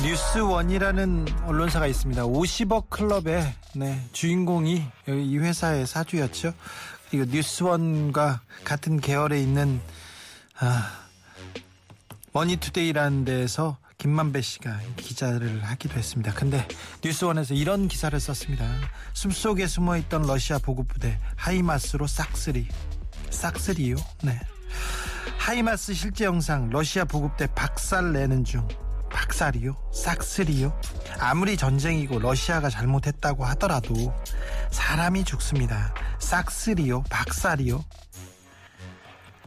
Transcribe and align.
뉴스원이라는 0.00 1.26
언론사가 1.46 1.86
있습니다. 1.86 2.22
50억 2.22 2.90
클럽의 2.90 3.54
네, 3.74 4.08
주인공이 4.12 4.84
이 5.08 5.38
회사의 5.38 5.86
사주였죠. 5.86 6.54
그리고 7.10 7.30
뉴스원과 7.30 8.40
같은 8.64 9.00
계열에 9.00 9.40
있는 9.40 9.80
아, 10.58 11.06
머니투데이라는 12.32 13.24
데에서 13.24 13.78
김만배 13.98 14.42
씨가 14.42 14.80
기자를 14.96 15.64
하기도 15.64 15.94
했습니다. 15.94 16.32
근데 16.34 16.66
뉴스원에서 17.02 17.54
이런 17.54 17.88
기사를 17.88 18.18
썼습니다. 18.18 18.66
숲속에 19.12 19.66
숨어있던 19.66 20.22
러시아 20.22 20.58
보급부대 20.58 21.18
하이마스로 21.36 22.06
싹쓸이. 22.06 22.68
싹쓸이요? 23.30 23.96
네. 24.22 24.38
하이마스 25.38 25.94
실제 25.94 26.24
영상 26.24 26.68
러시아 26.70 27.04
보급대 27.04 27.46
박살 27.54 28.12
내는 28.12 28.44
중. 28.44 28.66
박살이요? 29.14 29.76
싹쓸이요? 29.92 30.78
아무리 31.20 31.56
전쟁이고 31.56 32.18
러시아가 32.18 32.68
잘못했다고 32.68 33.44
하더라도 33.46 34.12
사람이 34.70 35.24
죽습니다. 35.24 35.94
싹쓸이요? 36.18 37.04
박살이요? 37.04 37.84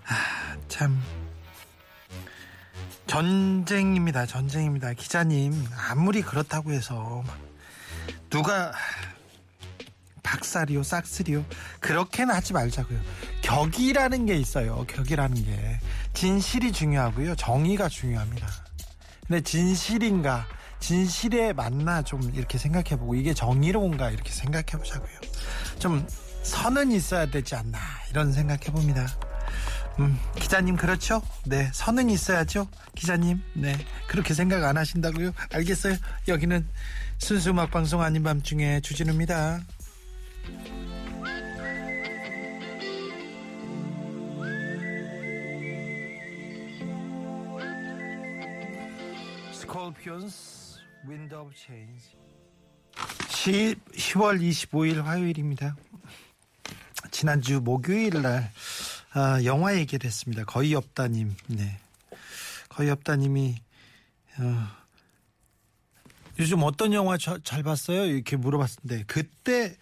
아, 0.07 0.57
참. 0.69 1.03
전쟁입니다. 3.07 4.25
전쟁입니다. 4.25 4.93
기자님, 4.93 5.67
아무리 5.89 6.21
그렇다고 6.21 6.71
해서 6.71 7.23
누가 8.29 8.71
박살이요, 10.23 10.83
싹쓸이요. 10.83 11.45
그렇게는 11.81 12.33
하지 12.33 12.53
말자고요. 12.53 12.99
격이라는 13.41 14.25
게 14.25 14.35
있어요. 14.35 14.85
격이라는 14.87 15.45
게. 15.45 15.79
진실이 16.13 16.71
중요하고요. 16.71 17.35
정의가 17.35 17.89
중요합니다. 17.89 18.66
근데 19.27 19.41
진실인가, 19.41 20.47
진실에 20.79 21.53
맞나 21.53 22.01
좀 22.01 22.21
이렇게 22.33 22.57
생각해보고 22.57 23.15
이게 23.15 23.33
정의로운가 23.33 24.09
이렇게 24.11 24.31
생각해보자고요. 24.31 25.19
좀 25.79 26.07
선은 26.43 26.91
있어야 26.91 27.25
되지 27.25 27.55
않나 27.55 27.77
이런 28.09 28.31
생각해봅니다. 28.31 29.07
음, 29.99 30.17
기자님 30.35 30.75
그렇죠? 30.75 31.21
네, 31.45 31.69
선은 31.73 32.09
있어야죠. 32.09 32.67
기자님, 32.95 33.41
네, 33.53 33.75
그렇게 34.07 34.33
생각 34.33 34.63
안 34.63 34.77
하신다고요? 34.77 35.31
알겠어요. 35.51 35.95
여기는 36.27 36.67
순수 37.17 37.49
음악 37.49 37.71
방송 37.71 38.01
아닌 38.01 38.23
밤중에 38.23 38.79
주진우입니다. 38.81 39.61
Scorpions 49.87 50.79
Wind 51.07 51.33
of 51.33 51.53
Change 51.55 52.17
10월 53.93 54.41
25일 54.41 55.01
화요일입니다. 55.03 55.77
지난주 57.11 57.61
목요일 57.61 58.21
날 58.21 58.51
아, 59.13 59.41
영화 59.45 59.75
얘기를 59.75 60.05
했습니다. 60.05 60.43
거의 60.43 60.73
없다님. 60.73 61.35
네. 61.47 61.79
거의 62.69 62.89
없다님이 62.89 63.55
어, 64.39 64.67
요즘 66.39 66.63
어떤 66.63 66.91
영화 66.93 67.17
저, 67.17 67.39
잘 67.39 67.63
봤어요? 67.63 68.05
이렇게 68.05 68.35
물어봤는데 68.35 69.05
그때 69.07 69.77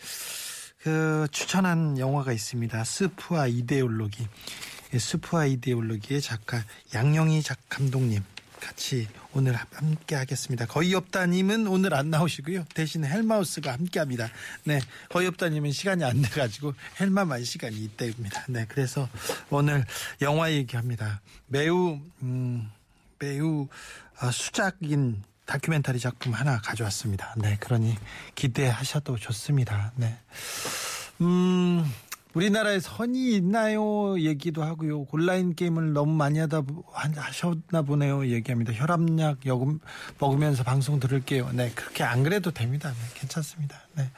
그 0.80 1.28
추천한 1.32 1.98
영화가 1.98 2.32
있습니다. 2.32 2.84
스프와 2.84 3.48
이데올로기. 3.48 4.28
예, 4.94 5.00
스프와 5.00 5.46
이데올로기의 5.46 6.22
작가 6.22 6.64
양영희 6.94 7.42
작 7.42 7.58
감독님 7.70 8.24
같이 8.66 9.08
오늘 9.34 9.56
함께 9.56 10.16
하겠습니다. 10.16 10.66
거의 10.66 10.96
없다님은 10.96 11.68
오늘 11.68 11.94
안 11.94 12.10
나오시고요. 12.10 12.66
대신 12.74 13.06
헬마우스가 13.06 13.72
함께 13.72 14.00
합니다. 14.00 14.28
네. 14.64 14.82
거의 15.10 15.28
없다님은 15.28 15.72
시간이 15.72 16.04
안 16.04 16.22
돼가지고 16.24 16.74
헬마만 17.00 17.44
시간이 17.44 17.78
있대입니다. 17.78 18.46
네. 18.50 18.66
그래서 18.68 19.08
오늘 19.52 19.86
영화 20.22 20.52
얘기합니다. 20.52 21.22
매우, 21.46 22.00
음, 22.24 22.72
매우 23.20 23.68
어, 24.22 24.32
수작인 24.32 25.22
다큐멘터리 25.46 26.00
작품 26.00 26.34
하나 26.34 26.60
가져왔습니다. 26.60 27.36
네. 27.38 27.58
그러니 27.60 27.96
기대하셔도 28.34 29.18
좋습니다. 29.18 29.92
네. 29.96 30.18
음, 31.22 31.86
우리나라에 32.36 32.82
선이 32.82 33.34
있나요? 33.38 34.20
얘기도 34.20 34.62
하고요. 34.62 35.08
온라인 35.10 35.56
게임을 35.56 35.94
너무 35.94 36.14
많이 36.14 36.38
하다 36.40 36.64
하셨나 36.94 37.82
보네요. 37.82 38.28
얘기합니다. 38.28 38.74
혈압약 38.74 39.46
여금 39.46 39.80
먹으면서 40.20 40.64
방송 40.64 41.00
들을게요. 41.00 41.52
네, 41.54 41.72
그렇게 41.74 42.04
안 42.04 42.24
그래도 42.24 42.52
됩니다. 42.52 42.90
네, 42.90 43.20
괜찮습니다. 43.22 43.80
네. 43.94 44.12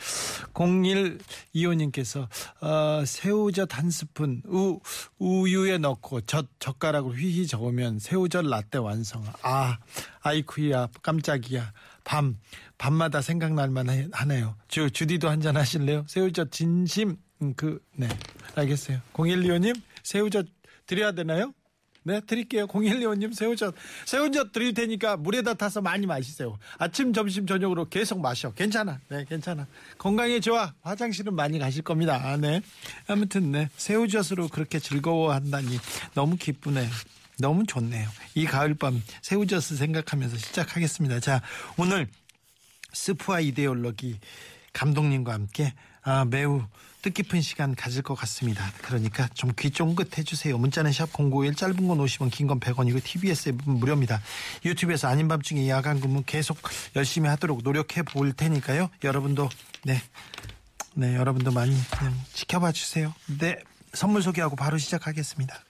0125님께서 0.53 2.27
어, 2.61 3.05
새우젓 3.05 3.77
한 3.77 3.91
스푼 3.91 4.41
우 4.47 4.79
우유에 5.19 5.77
넣고 5.77 6.21
젓 6.21 6.47
젓가락으로 6.57 7.13
휘휘 7.13 7.45
저으면 7.45 7.99
새우젓 7.99 8.45
라떼 8.45 8.79
완성. 8.79 9.23
아, 9.43 9.77
아이쿠야 10.21 10.87
깜짝이야. 11.03 11.71
밤 12.03 12.39
밤마다 12.79 13.21
생각날 13.21 13.69
만 13.69 14.09
하네요. 14.11 14.55
주 14.67 14.89
주디도 14.89 15.29
한잔 15.29 15.55
하실래요? 15.55 16.05
새우젓 16.07 16.51
진심 16.51 17.17
음, 17.41 17.53
그, 17.55 17.81
네. 17.95 18.07
알겠어요. 18.55 18.99
0125님, 19.13 19.79
새우젓 20.03 20.47
드려야 20.85 21.11
되나요? 21.11 21.53
네, 22.03 22.21
드릴게요. 22.21 22.67
0125님, 22.67 23.33
새우젓. 23.33 23.75
새우젓 24.05 24.53
드릴 24.53 24.73
테니까 24.73 25.17
물에다 25.17 25.55
타서 25.55 25.81
많이 25.81 26.05
마시세요. 26.05 26.57
아침, 26.77 27.11
점심, 27.11 27.45
저녁으로 27.45 27.89
계속 27.89 28.21
마셔. 28.21 28.53
괜찮아. 28.53 28.99
네, 29.09 29.25
괜찮아. 29.27 29.67
건강에 29.97 30.39
좋아. 30.39 30.73
화장실은 30.81 31.35
많이 31.35 31.59
가실 31.59 31.83
겁니다. 31.83 32.19
아, 32.23 32.37
네. 32.37 32.61
아무튼, 33.07 33.51
네. 33.51 33.69
새우젓으로 33.75 34.47
그렇게 34.47 34.79
즐거워한다니 34.79 35.77
너무 36.13 36.37
기쁘네요. 36.37 36.89
너무 37.39 37.65
좋네요. 37.65 38.07
이 38.35 38.45
가을밤 38.45 39.03
새우젓을 39.21 39.77
생각하면서 39.77 40.37
시작하겠습니다. 40.37 41.19
자, 41.19 41.41
오늘 41.77 42.07
스프와 42.93 43.41
이데올로기 43.41 44.19
감독님과 44.73 45.33
함께 45.33 45.73
아, 46.01 46.25
매우 46.25 46.63
뜻깊은 47.01 47.41
시간 47.41 47.75
가질 47.75 48.01
것 48.01 48.15
같습니다. 48.15 48.71
그러니까 48.81 49.27
좀 49.33 49.51
귀 49.55 49.71
쫑긋 49.71 50.17
해주세요. 50.17 50.57
문자는 50.57 50.91
샵 50.91 51.09
051, 51.13 51.55
짧은 51.55 51.87
건 51.87 51.97
50원, 51.99 52.31
긴 52.31 52.47
건 52.47 52.59
100원이고 52.59 53.03
TBS 53.03 53.49
앱은 53.49 53.73
무료입니다. 53.79 54.21
유튜브에서 54.65 55.07
아닌 55.07 55.27
밤중에 55.27 55.69
야간 55.69 55.99
근무 55.99 56.23
계속 56.25 56.57
열심히 56.95 57.29
하도록 57.29 57.61
노력해 57.63 58.03
볼 58.03 58.33
테니까요. 58.33 58.89
여러분도 59.03 59.49
네, 59.83 60.01
네 60.93 61.15
여러분도 61.15 61.51
많이 61.51 61.75
지켜봐 62.33 62.71
주세요. 62.71 63.13
네, 63.39 63.57
선물 63.93 64.21
소개하고 64.21 64.55
바로 64.55 64.77
시작하겠습니다. 64.77 65.66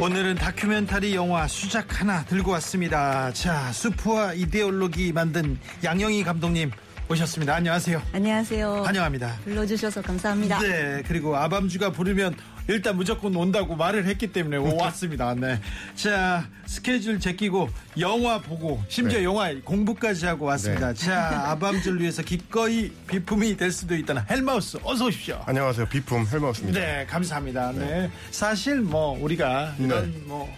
오늘은 0.00 0.36
다큐멘터리 0.36 1.14
영화 1.14 1.46
수작 1.46 2.00
하나 2.00 2.24
들고 2.24 2.52
왔습니다. 2.52 3.30
자, 3.34 3.70
수프와 3.70 4.32
이데올로기 4.32 5.12
만든 5.12 5.58
양영희 5.84 6.24
감독님 6.24 6.70
오셨습니다. 7.10 7.56
안녕하세요. 7.56 8.00
안녕하세요. 8.12 8.82
환영합니다. 8.84 9.36
불러주셔서 9.42 10.00
감사합니다. 10.00 10.60
네, 10.60 11.02
그리고 11.08 11.36
아밤주가 11.36 11.90
부르면 11.90 12.36
일단 12.68 12.94
무조건 12.94 13.34
온다고 13.34 13.74
말을 13.74 14.06
했기 14.06 14.28
때문에 14.28 14.56
왔습니다. 14.58 15.34
네. 15.34 15.60
자, 15.96 16.46
스케줄 16.66 17.18
제끼고 17.18 17.68
영화 17.98 18.40
보고 18.40 18.80
심지어 18.88 19.18
네. 19.18 19.24
영화 19.24 19.52
공부까지 19.64 20.24
하고 20.26 20.44
왔습니다. 20.46 20.94
네. 20.94 21.04
자, 21.04 21.50
아밤주를 21.50 22.00
위해서 22.00 22.22
기꺼이 22.22 22.92
비품이 23.08 23.56
될 23.56 23.72
수도 23.72 23.96
있다는 23.96 24.22
헬마우스 24.30 24.78
어서 24.84 25.06
오십시오. 25.06 25.42
안녕하세요. 25.46 25.86
비품 25.86 26.24
헬마우스입니다. 26.24 26.78
네, 26.78 27.06
감사합니다. 27.06 27.72
네. 27.72 28.08
사실 28.30 28.80
뭐 28.80 29.18
우리가 29.20 29.74
이런 29.80 30.12
네. 30.12 30.18
뭐 30.26 30.48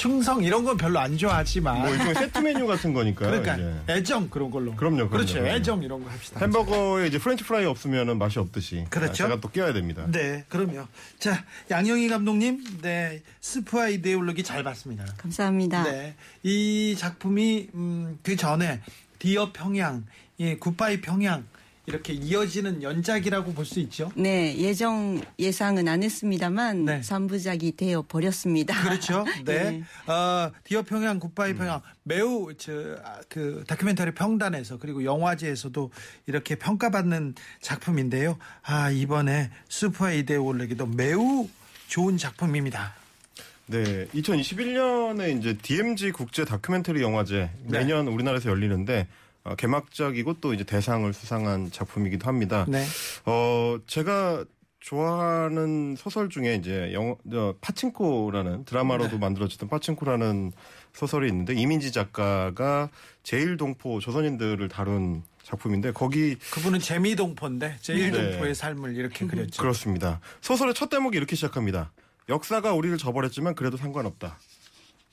충성 0.00 0.42
이런 0.42 0.64
건 0.64 0.78
별로 0.78 0.98
안 0.98 1.18
좋아하지만 1.18 1.78
뭐 1.80 1.90
일종의 1.90 2.14
세트 2.14 2.38
메뉴 2.38 2.66
같은 2.66 2.94
거니까요. 2.94 3.42
그러니까 3.42 3.54
이제. 3.56 3.92
애정 3.92 4.30
그런 4.30 4.50
걸로. 4.50 4.74
그럼요, 4.74 4.96
그럼요, 4.96 5.10
그렇죠. 5.10 5.34
그럼요. 5.34 5.50
애정 5.50 5.82
이런 5.82 6.02
거 6.02 6.08
합시다. 6.08 6.40
햄버거에 6.40 7.06
이제 7.06 7.18
프렌치 7.18 7.44
프라이 7.44 7.66
없으면 7.66 8.16
맛이 8.16 8.38
없듯이. 8.38 8.86
그렇죠. 8.88 9.10
아, 9.10 9.12
제가 9.28 9.40
또 9.40 9.50
끼워야 9.50 9.74
됩니다. 9.74 10.06
네, 10.10 10.46
그럼요. 10.48 10.86
자, 11.18 11.44
양영희 11.70 12.08
감독님, 12.08 12.80
네, 12.80 13.20
스프와 13.42 13.88
이데올로기 13.88 14.42
잘 14.42 14.62
봤습니다. 14.62 15.04
감사합니다. 15.18 15.82
네, 15.82 16.14
이 16.44 16.96
작품이 16.96 17.68
음, 17.74 18.18
그 18.22 18.36
전에 18.36 18.80
디어 19.18 19.52
평양, 19.52 20.06
예, 20.38 20.56
굿바이 20.56 21.02
평양 21.02 21.44
이렇게 21.90 22.12
이어지는 22.12 22.82
연작이라고 22.82 23.52
볼 23.52 23.64
수 23.64 23.78
있죠. 23.80 24.10
네, 24.14 24.56
예정 24.56 25.20
예상은 25.38 25.86
안 25.88 26.02
했습니다만 26.02 26.84
네. 26.84 27.02
삼부작이 27.02 27.76
되어 27.76 28.02
버렸습니다. 28.08 28.80
그렇죠. 28.82 29.24
네. 29.44 29.82
네. 30.06 30.12
어, 30.12 30.50
디어 30.64 30.82
평양, 30.82 31.18
굿바이 31.20 31.54
평양 31.54 31.80
매우 32.04 32.52
저 32.54 32.72
그 33.28 33.64
다큐멘터리 33.66 34.12
평단에서 34.12 34.78
그리고 34.78 35.04
영화제에서도 35.04 35.90
이렇게 36.26 36.54
평가받는 36.56 37.34
작품인데요. 37.60 38.38
아 38.62 38.90
이번에 38.90 39.50
수프와 39.68 40.10
이데올로기도 40.12 40.86
매우 40.86 41.48
좋은 41.88 42.16
작품입니다. 42.16 42.94
네, 43.66 44.06
2021년에 44.14 45.38
이제 45.38 45.56
DMZ 45.56 46.10
국제 46.12 46.44
다큐멘터리 46.44 47.02
영화제 47.02 47.50
네. 47.66 47.78
매년 47.78 48.08
우리나라에서 48.08 48.50
열리는데 48.50 49.06
어, 49.44 49.54
개막작이고 49.54 50.34
또 50.40 50.52
이제 50.54 50.64
대상을 50.64 51.10
수상한 51.12 51.70
작품이기도 51.70 52.26
합니다. 52.26 52.66
네. 52.68 52.84
어, 53.24 53.78
제가 53.86 54.44
좋아하는 54.80 55.94
소설 55.96 56.28
중에 56.30 56.54
이제 56.54 56.90
영어 56.92 57.16
저, 57.30 57.54
파친코라는 57.60 58.64
드라마로도 58.64 59.12
네. 59.12 59.18
만들어졌던 59.18 59.68
파친코라는 59.68 60.52
소설이 60.94 61.28
있는데 61.28 61.54
이민지 61.54 61.92
작가가 61.92 62.88
제일 63.22 63.56
동포 63.56 64.00
조선인들을 64.00 64.68
다룬 64.68 65.22
작품인데 65.42 65.92
거기 65.92 66.36
그분은 66.52 66.78
재미동포인데 66.78 67.76
제일동포의 67.80 68.40
네. 68.40 68.54
삶을 68.54 68.96
이렇게 68.96 69.26
그렸죠. 69.26 69.60
그렇습니다. 69.60 70.20
소설의 70.40 70.74
첫 70.74 70.88
대목이 70.88 71.16
이렇게 71.16 71.36
시작합니다. 71.36 71.92
역사가 72.28 72.72
우리를 72.72 72.96
저버렸지만 72.98 73.54
그래도 73.54 73.76
상관없다. 73.76 74.38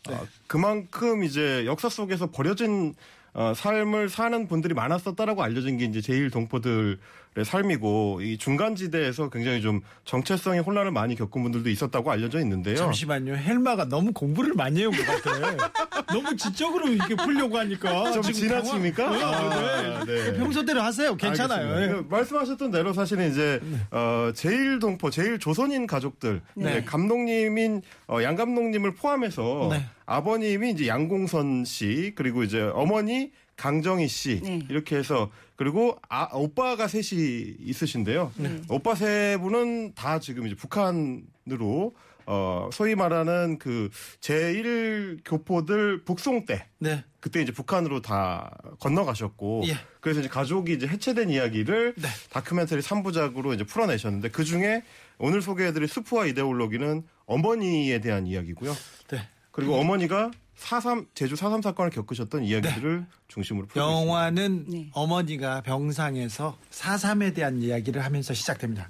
네. 0.08 0.16
아, 0.16 0.26
그만큼 0.46 1.24
이제 1.24 1.66
역사 1.66 1.90
속에서 1.90 2.32
버려진 2.32 2.94
어, 3.38 3.54
삶을 3.54 4.10
사는 4.10 4.48
분들이 4.48 4.74
많았었다라고 4.74 5.44
알려진 5.44 5.78
게 5.78 5.86
이제 5.86 6.02
제일 6.02 6.32
동포들의 6.32 6.98
삶이고 7.44 8.22
이 8.22 8.38
중간지대에서 8.38 9.30
굉장히 9.30 9.62
좀 9.62 9.82
정체성의 10.06 10.62
혼란을 10.62 10.92
많이 10.92 11.16
겪은 11.16 11.42
분들도 11.44 11.70
있었다고 11.70 12.12
알려져 12.12 12.40
있는데요. 12.42 12.76
잠시만요. 12.76 13.36
헬마가 13.36 13.86
너무 13.86 14.12
공부를 14.14 14.54
많이 14.54 14.82
해온 14.82 14.92
것 14.94 15.06
같아. 15.06 15.72
너무 16.14 16.36
지적으로 16.36 16.88
이렇게 16.88 17.16
풀려고 17.16 17.58
하니까. 17.58 18.12
좀 18.12 18.22
지나칩니까? 18.22 19.04
당황- 19.10 19.24
아, 19.24 20.06
네. 20.06 20.32
네. 20.32 20.38
평소대로 20.38 20.82
하세요. 20.82 21.16
괜찮아요. 21.16 22.04
그 22.04 22.08
말씀하셨던 22.10 22.72
대로 22.72 22.94
사실은 22.94 23.30
이제 23.32 23.60
어, 23.92 24.32
제일 24.34 24.80
동포, 24.80 25.10
제일 25.10 25.40
조선인 25.40 25.88
가족들, 25.88 26.42
네. 26.56 26.84
감독님인 26.84 27.82
어, 28.08 28.22
양 28.24 28.36
감독님을 28.36 28.94
포함해서 28.96 29.70
네. 29.72 29.86
아버님이 30.06 30.72
이제 30.72 30.88
양공선 30.88 31.66
씨 31.66 32.14
그리고 32.16 32.44
이제 32.44 32.62
어머니 32.74 33.32
강정희 33.58 34.08
씨 34.08 34.42
네. 34.42 34.62
이렇게 34.70 34.96
해서 34.96 35.30
그리고 35.56 35.98
아, 36.08 36.30
오빠가 36.34 36.88
셋이 36.88 37.56
있으신데요. 37.60 38.32
오빠 38.70 38.96
세 38.96 39.38
분은 39.42 39.96
다 39.96 40.20
지금 40.20 40.46
이제 40.46 40.56
북한으로 40.56 41.96
어, 42.30 42.70
소위 42.74 42.94
말하는 42.94 43.58
그 43.58 43.90
제1 44.20 45.22
교포들 45.26 46.04
북송 46.04 46.46
때 46.46 46.68
네. 46.78 47.04
그때 47.22 47.42
이제 47.42 47.54
북한으로 47.54 48.02
다 48.02 48.52
건너가셨고 48.80 49.64
예. 49.68 49.78
그래서 50.02 50.20
이제 50.20 50.30
가족이 50.30 50.74
이제 50.74 50.88
해체된 50.88 51.30
이야기를 51.30 51.96
네. 51.98 52.08
다큐멘터리 52.30 52.82
3부작으로 52.82 53.56
이제 53.56 53.64
풀어내셨는데 53.64 54.30
그 54.30 54.44
중에 54.44 54.84
오늘 55.18 55.42
소개해드릴 55.42 55.88
스프와 55.88 56.26
이데올로기는 56.28 57.04
어머니에 57.26 58.00
대한 58.02 58.28
이야기고요. 58.28 58.76
네. 59.10 59.28
그리고 59.52 59.76
어머니가 59.76 60.32
4.3 60.60 61.08
제주 61.14 61.36
4.3 61.36 61.62
사건을 61.62 61.92
겪으셨던 61.92 62.44
이야기들을 62.44 63.06
중심으로 63.28 63.68
풀고 63.68 63.80
있습니다. 63.80 64.12
영화는 64.12 64.66
네. 64.68 64.90
어머니가 64.94 65.62
병상에서 65.62 66.58
4.3에 66.72 67.36
대한 67.36 67.62
이야기를 67.62 68.04
하면서 68.04 68.34
시작됩니다. 68.34 68.90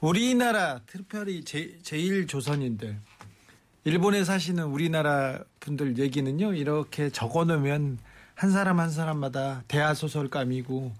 우리나라 0.00 0.80
특별히 0.86 1.44
제, 1.44 1.78
일 1.92 2.26
조선인들 2.26 2.98
일본에 3.84 4.24
사시는 4.24 4.64
우리나라 4.64 5.40
분들 5.60 5.98
얘기는요 5.98 6.54
이렇게 6.54 7.10
적어놓으면 7.10 7.98
한 8.34 8.50
사람 8.50 8.80
한 8.80 8.90
사람마다 8.90 9.62
대하 9.68 9.94
소설감이고 9.94 10.92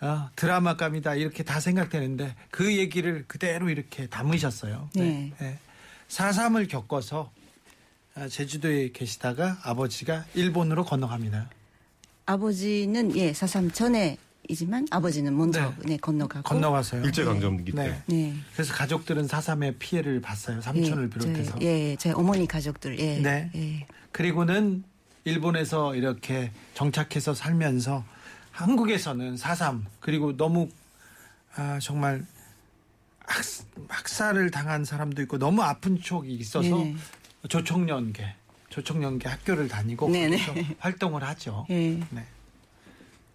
어, 0.00 0.28
드라마감이다 0.34 1.14
이렇게 1.14 1.44
다 1.44 1.60
생각되는데 1.60 2.34
그 2.50 2.76
얘기를 2.76 3.24
그대로 3.28 3.70
이렇게 3.70 4.08
담으셨어요. 4.08 4.90
네. 4.94 5.32
4.3을 6.08 6.68
겪어서 6.68 7.30
아, 7.32 7.41
제주도에 8.28 8.90
계시다가 8.92 9.58
아버지가 9.62 10.24
일본으로 10.34 10.84
건너갑니다. 10.84 11.48
아버지는 12.26 13.16
예, 13.16 13.32
사삼 13.32 13.70
전에 13.70 14.18
이지만 14.48 14.86
아버지는 14.90 15.36
먼저 15.36 15.60
네. 15.60 15.74
네, 15.84 15.96
건너가고 15.96 16.42
건너가서요. 16.42 17.04
일제 17.04 17.24
강점기 17.24 17.72
때. 17.72 17.88
네. 17.88 18.02
네. 18.06 18.34
그래서 18.52 18.74
가족들은 18.74 19.28
사삼의 19.28 19.76
피해를 19.78 20.20
봤어요. 20.20 20.60
삼촌을 20.60 21.04
예, 21.04 21.10
비롯해서. 21.10 21.58
저희, 21.58 21.66
예, 21.66 21.96
제 21.96 22.10
어머니 22.10 22.46
가족들 22.46 22.98
예. 22.98 23.18
네. 23.18 23.50
예. 23.54 23.86
그리고는 24.10 24.84
일본에서 25.24 25.94
이렇게 25.94 26.50
정착해서 26.74 27.34
살면서 27.34 28.04
한국에서는 28.50 29.36
사삼 29.36 29.86
그리고 30.00 30.36
너무 30.36 30.68
아, 31.54 31.78
정말 31.80 32.24
학, 33.24 33.44
학살을 33.88 34.50
당한 34.50 34.84
사람도 34.84 35.22
있고 35.22 35.38
너무 35.38 35.62
아픈 35.62 36.00
추억이 36.00 36.34
있어서 36.34 36.68
네네. 36.68 36.96
조총련계 37.48 38.34
조총련계 38.70 39.28
학교를 39.28 39.68
다니고 39.68 40.08
네네. 40.08 40.44
거기서 40.46 40.68
활동을 40.78 41.22
하죠. 41.24 41.66
예. 41.70 42.00
네. 42.10 42.26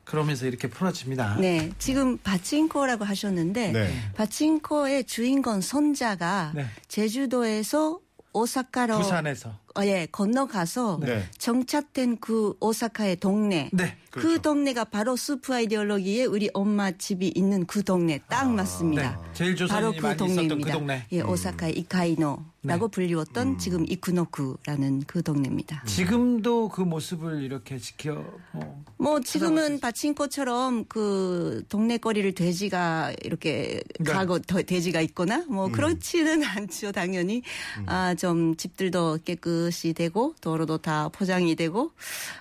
그러면서 0.03 0.45
이렇게 0.47 0.69
풀어집니다. 0.69 1.35
네, 1.35 1.69
지금 1.79 2.17
바친코라고 2.19 3.03
하셨는데 3.03 3.71
네. 3.73 4.11
바친코의 4.15 5.03
주인공 5.03 5.59
손자가 5.59 6.53
네. 6.55 6.65
제주도에서 6.87 7.99
오사카로 8.31 8.97
부산에서 8.97 9.49
어, 9.49 9.57
예, 9.85 10.07
건너가서 10.11 10.99
네. 11.01 11.23
정착된 11.37 12.17
그 12.19 12.55
오사카의 12.59 13.17
동네. 13.17 13.69
네. 13.73 13.95
그 14.09 14.21
그렇죠. 14.21 14.41
동네가 14.41 14.85
바로 14.85 15.15
스프 15.15 15.53
아이디올로기에 15.53 16.25
우리 16.25 16.49
엄마 16.53 16.89
집이 16.91 17.33
있는 17.35 17.65
그 17.67 17.83
동네 17.83 18.19
딱 18.27 18.49
맞습니다. 18.51 19.19
네. 19.21 19.31
제일 19.33 19.55
바로 19.67 19.91
그 19.91 19.97
있었던 19.97 20.17
동네입니다. 20.17 20.71
그 20.71 20.71
동네. 20.71 21.05
예, 21.11 21.21
오사카의 21.21 21.77
이카이노라고 21.77 22.47
네. 22.63 22.91
불리웠던 22.91 23.59
지금 23.59 23.85
이쿠노쿠라는 23.87 25.03
그 25.05 25.21
동네입니다. 25.21 25.83
지금도 25.85 26.69
그 26.69 26.81
모습을 26.81 27.43
이렇게 27.43 27.77
지켜 27.77 28.23
뭐 28.53 28.85
뭐 28.99 29.19
지금은 29.19 29.79
바친코처럼 29.79 30.85
그 30.85 31.63
동네 31.69 31.97
거리를 31.99 32.33
돼지가 32.33 33.13
이렇게 33.23 33.79
네. 33.99 34.11
가고 34.11 34.39
더- 34.39 34.63
돼지가 34.63 35.01
있거나 35.01 35.45
뭐 35.47 35.67
그렇지는 35.69 36.41
않죠 36.43 36.91
당연히 36.91 37.43
아 37.85 38.15
좀 38.15 38.55
집들도 38.55 39.19
깨끗 39.23 39.66
이 39.69 39.93
되고 39.93 40.33
도로도 40.41 40.79
다 40.79 41.09
포장이 41.09 41.55
되고 41.55 41.91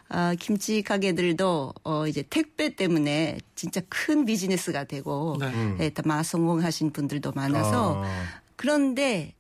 아 0.08 0.34
김치 0.38 0.82
가게들도 0.82 1.74
어 1.84 2.06
이제 2.06 2.22
택배 2.28 2.74
때문에 2.74 3.38
진짜 3.54 3.80
큰 3.88 4.24
비즈니스가 4.24 4.84
되고 4.84 5.36
네. 5.40 5.76
예, 5.80 5.90
다마 5.90 6.22
성공하신 6.22 6.92
분들도 6.92 7.32
많아서 7.32 8.02
아. 8.04 8.24
그런데 8.56 9.34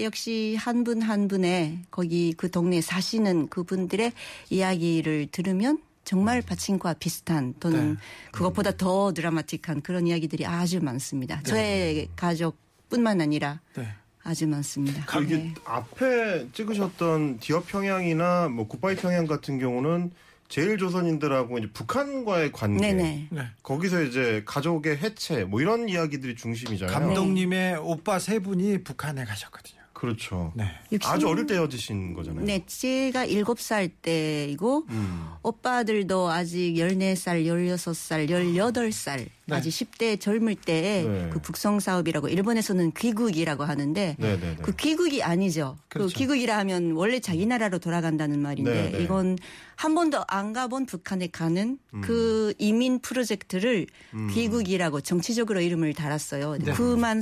역시 0.00 0.56
한분한 0.58 1.28
분의 1.28 1.80
거기 1.90 2.32
그 2.36 2.50
동네에 2.50 2.80
사시는 2.80 3.48
그분들의 3.48 4.12
이야기를 4.50 5.28
들으면 5.32 5.80
정말 6.04 6.42
파친코와 6.42 6.94
비슷한 6.94 7.54
또는 7.60 7.94
네. 7.94 8.00
그것보다 8.32 8.76
더 8.76 9.12
드라마틱한 9.12 9.82
그런 9.82 10.06
이야기들이 10.06 10.46
아주 10.46 10.80
많습니다. 10.82 11.42
저의 11.42 12.08
가족뿐만 12.16 13.20
아니라 13.20 13.60
네. 13.76 13.86
아주 14.22 14.46
많습니다. 14.46 15.04
그 15.06 15.22
이게 15.22 15.36
네. 15.36 15.54
앞에 15.64 16.48
찍으셨던 16.52 17.38
디어 17.38 17.62
평양이나 17.62 18.48
뭐 18.48 18.68
굿바이 18.68 18.96
평양 18.96 19.26
같은 19.26 19.58
경우는 19.58 20.12
제일 20.48 20.78
조선인들하고 20.78 21.58
이제 21.58 21.68
북한과의 21.72 22.52
관계. 22.52 22.92
네네. 22.92 23.28
네. 23.30 23.42
거기서 23.62 24.02
이제 24.02 24.42
가족의 24.44 24.98
해체 24.98 25.44
뭐 25.44 25.60
이런 25.60 25.88
이야기들이 25.88 26.34
중심이잖아요. 26.34 26.92
감독님의 26.92 27.76
오빠 27.76 28.18
세 28.18 28.40
분이 28.40 28.82
북한에 28.82 29.24
가셨거든요. 29.24 29.79
그렇죠. 30.00 30.50
네. 30.56 30.64
육십- 30.92 31.04
아주 31.06 31.28
어릴 31.28 31.46
때 31.46 31.56
헤어지신 31.56 32.14
거잖아요. 32.14 32.42
네, 32.46 32.64
제가 32.66 33.26
7살 33.26 33.90
때이고 34.00 34.86
음. 34.88 35.28
오빠들도 35.42 36.30
아직 36.30 36.72
14살, 36.78 37.44
16살, 37.44 38.30
18살 38.30 39.26
네. 39.44 39.54
아직 39.54 39.68
10대 39.68 40.18
젊을 40.18 40.54
때에 40.54 41.02
네. 41.02 41.30
그 41.30 41.38
북성 41.40 41.80
사업이라고 41.80 42.28
일본에서는 42.28 42.92
귀국이라고 42.92 43.64
하는데 43.64 44.16
네네네. 44.18 44.56
그 44.62 44.74
귀국이 44.74 45.22
아니죠. 45.22 45.76
그렇죠. 45.90 46.08
그 46.10 46.18
귀국이라 46.18 46.56
하면 46.60 46.92
원래 46.92 47.20
자기 47.20 47.44
나라로 47.44 47.78
돌아간다는 47.78 48.40
말인데 48.40 48.72
네, 48.72 48.90
네. 48.96 49.04
이건 49.04 49.36
한 49.76 49.94
번도 49.94 50.24
안 50.28 50.54
가본 50.54 50.86
북한에 50.86 51.26
가는 51.26 51.78
음. 51.92 52.00
그 52.00 52.54
이민 52.56 53.00
프로젝트를 53.00 53.86
귀국이라고 54.32 55.02
정치적으로 55.02 55.60
이름을 55.60 55.92
달았어요. 55.92 56.56
네. 56.58 56.72
9만 56.72 57.20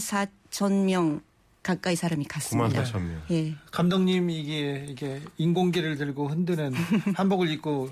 4천 0.51 0.85
명 0.85 1.21
가까이 1.69 1.97
사람이 1.97 2.25
9만 2.25 2.29
갔습니다. 2.29 2.83
4천 2.85 3.01
명. 3.03 3.21
예. 3.31 3.55
감독님 3.71 4.31
이게 4.31 4.87
이게 4.89 5.21
인공기를 5.37 5.97
들고 5.99 6.29
흔드는 6.29 6.73
한복을 7.15 7.51
입고 7.51 7.91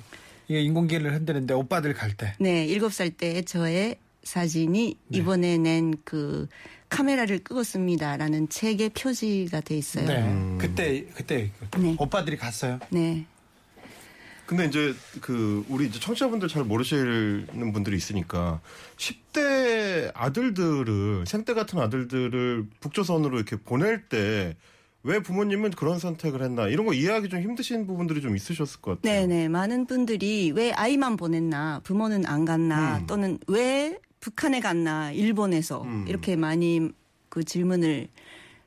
이게 0.49 0.63
인공기를 0.63 1.13
흔드는데 1.15 1.53
오빠들 1.53 1.93
갈 1.93 2.15
때. 2.15 2.35
네, 2.41 2.65
일곱 2.65 2.95
살때 2.95 3.43
저의 3.43 3.97
사진이 4.25 4.97
네. 5.09 5.19
이번에 5.19 5.59
낸 5.59 5.93
그 6.05 6.47
카메라를 6.89 7.41
끄었습니다라는 7.41 8.49
책에 8.49 8.89
표지가 8.91 9.61
돼 9.61 9.77
있어요. 9.77 10.07
네. 10.07 10.23
음. 10.23 10.57
그때 10.59 11.05
그때 11.15 11.51
네. 11.79 11.97
오빠들이 11.99 12.37
갔어요. 12.39 12.79
네. 12.91 13.27
근데 14.47 14.67
이제 14.67 14.95
그 15.21 15.65
우리 15.69 15.87
이제 15.87 15.99
청취자분들 15.99 16.49
잘 16.49 16.65
모르시는 16.65 17.73
분들이 17.73 17.97
있으니까 17.97 18.61
10대 18.97 20.13
아들들을 20.15 21.25
생때 21.27 21.53
같은 21.53 21.79
아들들을 21.81 22.67
북조선으로 22.81 23.37
이렇게 23.37 23.57
보낼 23.57 24.09
때 24.09 24.57
왜 25.07 25.21
부모님은 25.21 25.71
그런 25.71 26.01
선택을 26.01 26.43
했나 26.43 26.67
이런 26.67 26.85
거 26.85 26.93
이해하기 26.93 27.29
좀 27.29 27.41
힘드신 27.41 27.87
부분들이 27.87 28.21
좀 28.21 28.35
있으셨을 28.35 28.81
것 28.81 29.01
같아요. 29.01 29.27
네네. 29.27 29.49
많은 29.49 29.87
분들이 29.87 30.51
왜 30.51 30.73
아이만 30.73 31.17
보냈나, 31.17 31.81
부모는 31.85 32.27
안 32.27 32.45
갔나, 32.45 32.99
음. 32.99 33.07
또는 33.07 33.39
왜 33.47 33.97
북한에 34.19 34.59
갔나, 34.59 35.13
일본에서 35.13 35.83
음. 35.83 36.07
이렇게 36.09 36.35
많이 36.35 36.91
그 37.29 37.45
질문을 37.45 38.09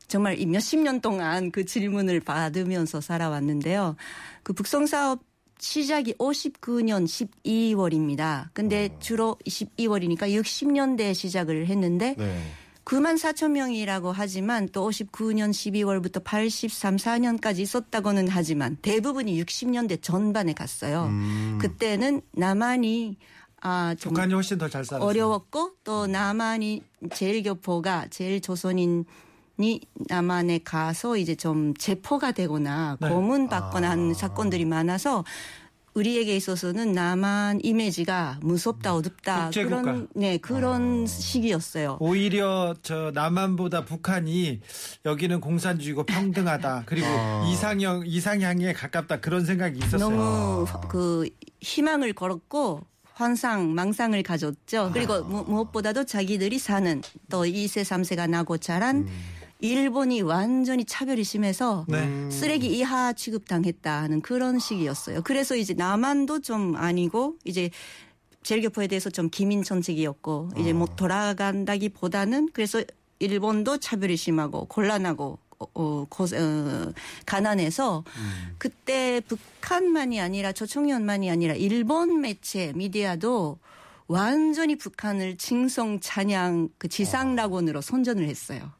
정말 0.07 0.39
이 0.39 0.45
몇십 0.45 0.79
년 0.79 1.01
동안 1.01 1.51
그 1.51 1.65
질문을 1.65 2.21
받으면서 2.21 3.01
살아왔는데요. 3.01 3.97
그 4.41 4.53
북성 4.53 4.85
사업 4.85 5.19
시작이 5.59 6.13
59년 6.13 7.05
12월입니다. 7.05 8.49
근데 8.53 8.89
주로 8.99 9.37
12월이니까 9.45 10.21
60년대에 10.21 11.13
시작을 11.13 11.67
했는데 11.67 12.15
네. 12.17 12.41
9만 12.85 13.19
4천 13.19 13.51
명이라고 13.51 14.11
하지만 14.11 14.67
또 14.71 14.89
59년 14.89 15.51
12월부터 15.51 16.23
83, 16.23 16.95
4년까지 16.95 17.59
있었다고는 17.59 18.27
하지만 18.29 18.77
대부분이 18.81 19.39
60년대 19.43 20.01
전반에 20.01 20.53
갔어요. 20.53 21.05
음. 21.05 21.59
그때는 21.61 22.21
남한이 22.31 23.17
아, 23.61 23.93
좀 23.99 24.13
북한이 24.13 24.33
훨씬 24.33 24.57
더 24.57 24.69
잘 24.69 24.85
살았어요. 24.85 25.07
어려웠고 25.07 25.73
또 25.83 26.07
남한이 26.07 26.81
제일 27.13 27.43
교포가 27.43 28.07
제일 28.09 28.41
조선인 28.41 29.05
이 29.59 29.81
남한에 30.07 30.59
가서 30.63 31.17
이제 31.17 31.35
좀 31.35 31.73
체포가 31.75 32.31
되거나 32.31 32.97
네. 33.01 33.09
고문 33.09 33.49
받거나 33.49 33.87
아. 33.87 33.91
하는 33.91 34.13
사건들이 34.13 34.63
많아서 34.65 35.25
우리에게 35.95 36.35
있어서는 36.35 36.93
남한 36.93 37.59
이미지가 37.61 38.39
무섭다 38.41 38.95
어둡다 38.95 39.45
국제국가. 39.45 39.81
그런 39.81 40.07
네 40.15 40.37
그런 40.37 41.03
아. 41.03 41.07
시기였어요. 41.07 41.97
오히려 41.99 42.73
저 42.83 43.11
남한보다 43.13 43.83
북한이 43.83 44.61
여기는 45.05 45.41
공산주의고 45.41 46.03
평등하다. 46.05 46.83
그리고 46.85 47.07
아. 47.07 47.45
이상형 47.51 48.03
이상향에 48.05 48.71
가깝다 48.71 49.19
그런 49.19 49.45
생각이 49.45 49.77
있었어요. 49.79 50.09
너무 50.09 50.65
그 50.87 51.27
희망을 51.59 52.13
걸었고 52.13 52.81
환상, 53.13 53.75
망상을 53.75 54.23
가졌죠. 54.23 54.91
그리고 54.93 55.21
무, 55.23 55.43
무엇보다도 55.43 56.05
자기들이 56.05 56.57
사는 56.57 57.01
또 57.29 57.43
2세, 57.43 57.81
3세가 57.81 58.29
나고 58.29 58.57
자란 58.57 59.09
일본이 59.61 60.21
완전히 60.21 60.85
차별이 60.85 61.23
심해서 61.23 61.85
네. 61.89 62.29
쓰레기 62.31 62.67
이하 62.67 63.11
취급당했다 63.11 64.01
하는 64.01 64.21
그런 64.21 64.57
시기였어요. 64.57 65.21
그래서 65.23 65.55
이제 65.55 65.73
남한도 65.73 66.39
좀 66.39 66.75
아니고 66.77 67.35
이제 67.43 67.69
제일교포에 68.43 68.87
대해서 68.87 69.09
좀 69.09 69.29
기민 69.29 69.63
정책이었고 69.63 70.51
이제 70.57 70.71
못 70.71 70.95
돌아간다기보다는 70.95 72.49
그래서 72.53 72.81
일본도 73.19 73.79
차별이 73.79 74.15
심하고 74.15 74.65
곤란하고 74.65 75.39
어, 75.59 75.65
어, 75.73 76.05
고, 76.09 76.23
어, 76.23 76.93
가난해서 77.25 78.05
그때 78.57 79.21
북한만이 79.27 80.21
아니라 80.21 80.53
조청년만이 80.53 81.29
아니라 81.29 81.53
일본 81.53 82.21
매체 82.21 82.71
미디어도 82.75 83.59
완전히 84.07 84.77
북한을 84.77 85.35
징성 85.35 85.99
찬양 85.99 86.69
그 86.77 86.87
지상낙원으로 86.87 87.81
선전을 87.81 88.25
했어요. 88.25 88.71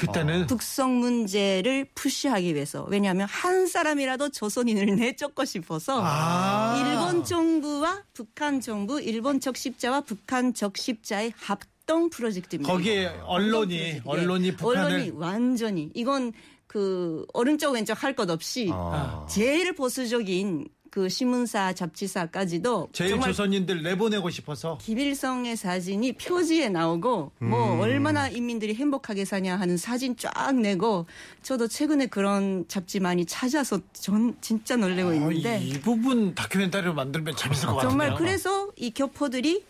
그때는 0.00 0.46
북성 0.46 0.98
문제를 0.98 1.86
푸시하기 1.94 2.54
위해서 2.54 2.84
왜냐하면 2.88 3.26
한 3.28 3.66
사람이라도 3.66 4.30
조선인을 4.30 4.96
내쫓고 4.96 5.44
싶어서 5.44 6.00
아. 6.02 6.76
일본 6.82 7.22
정부와 7.24 8.02
북한 8.14 8.60
정부, 8.60 9.00
일본 9.00 9.40
적십자와 9.40 10.02
북한 10.02 10.54
적십자의 10.54 11.34
합동 11.36 12.08
프로젝트입니다. 12.08 12.72
거기에 12.72 13.08
언론이 13.26 13.76
프로젝트. 14.02 14.08
언론이 14.08 14.46
예. 14.48 14.56
북한을 14.56 14.80
언론이 14.86 15.10
완전히 15.16 15.90
이건 15.94 16.32
그 16.66 17.26
오른쪽 17.34 17.72
왼쪽 17.74 18.02
할 18.02 18.14
것 18.14 18.30
없이 18.30 18.70
아. 18.72 19.26
제일 19.28 19.74
보수적인 19.74 20.66
그 20.90 21.08
신문사 21.08 21.72
잡지사까지도 21.72 22.88
제일 22.92 23.20
조선인들 23.20 23.82
내보내고 23.82 24.28
싶어서 24.28 24.76
김일성의 24.78 25.56
사진이 25.56 26.14
표지에 26.14 26.68
나오고 26.68 27.32
뭐 27.38 27.74
음. 27.74 27.80
얼마나 27.80 28.28
인민들이 28.28 28.74
행복하게 28.74 29.24
사냐 29.24 29.56
하는 29.56 29.76
사진 29.76 30.16
쫙 30.16 30.54
내고 30.56 31.06
저도 31.42 31.68
최근에 31.68 32.06
그런 32.06 32.64
잡지 32.66 32.98
많이 32.98 33.24
찾아서 33.24 33.78
전 33.92 34.36
진짜 34.40 34.76
놀래고 34.76 35.10
어, 35.10 35.14
있는데 35.14 35.60
이, 35.62 35.70
이 35.70 35.80
부분 35.80 36.34
다큐멘터리를 36.34 36.92
만들면 36.92 37.36
재밌을 37.36 37.68
것 37.68 37.76
같아요. 37.76 37.90
정말 37.90 38.14
그래서 38.16 38.68
이 38.76 38.90
교포들이 38.90 39.64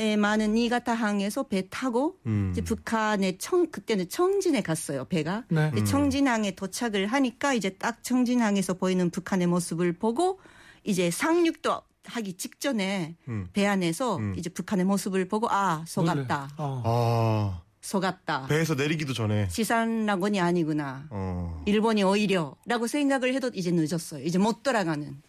에, 0.00 0.16
많은 0.16 0.54
니가타항에서 0.54 1.42
배 1.44 1.68
타고 1.68 2.18
음. 2.24 2.48
이제 2.52 2.62
북한의 2.62 3.36
청 3.36 3.70
그때는 3.70 4.08
청진에 4.08 4.62
갔어요 4.62 5.04
배가 5.04 5.44
네. 5.48 5.70
근데 5.70 5.84
청진항에 5.84 6.52
도착을 6.52 7.06
하니까 7.06 7.52
이제 7.52 7.68
딱 7.70 8.02
청진항에서 8.02 8.74
보이는 8.74 9.10
북한의 9.10 9.46
모습을 9.46 9.92
보고 9.92 10.40
이제 10.84 11.10
상륙도 11.10 11.82
하기 12.04 12.32
직전에 12.32 13.14
음. 13.28 13.48
배 13.52 13.66
안에서 13.66 14.18
이제 14.36 14.48
북한의 14.48 14.86
모습을 14.86 15.28
보고 15.28 15.48
아 15.50 15.84
속았다 15.86 16.48
어. 16.56 16.82
아, 16.82 17.62
속았다 17.82 18.46
배에서 18.46 18.74
내리기도 18.74 19.12
전에. 19.12 19.48
지산 19.48 20.06
낙원이 20.06 20.40
아니구나 20.40 21.08
어. 21.10 21.62
일본이 21.66 22.02
오히려라고 22.02 22.86
생각을 22.86 23.34
해도 23.34 23.50
이제 23.52 23.70
늦었어요 23.70 24.24
이제 24.24 24.38
못 24.38 24.62
돌아가는 24.62 25.20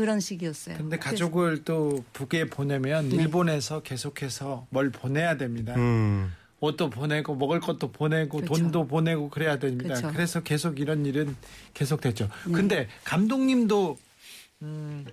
그런 0.00 0.18
시기였어요. 0.18 0.78
근데 0.78 0.96
그래서 0.96 1.10
가족을 1.10 1.62
또 1.64 2.02
북에 2.14 2.46
보내면 2.46 3.10
네. 3.10 3.16
일본에서 3.16 3.82
계속해서 3.82 4.66
뭘 4.70 4.90
보내야 4.90 5.36
됩니다. 5.36 5.74
음. 5.76 6.32
옷도 6.60 6.88
보내고 6.90 7.34
먹을 7.34 7.60
것도 7.60 7.92
보내고 7.92 8.38
그렇죠. 8.38 8.54
돈도 8.54 8.86
보내고 8.86 9.28
그래야 9.28 9.58
됩니다. 9.58 9.94
그렇죠. 9.94 10.12
그래서 10.12 10.42
계속 10.42 10.80
이런 10.80 11.04
일은 11.04 11.36
계속 11.74 12.00
됐죠. 12.00 12.28
네. 12.46 12.52
근데 12.52 12.88
감독님도 13.04 13.98
음, 14.62 15.06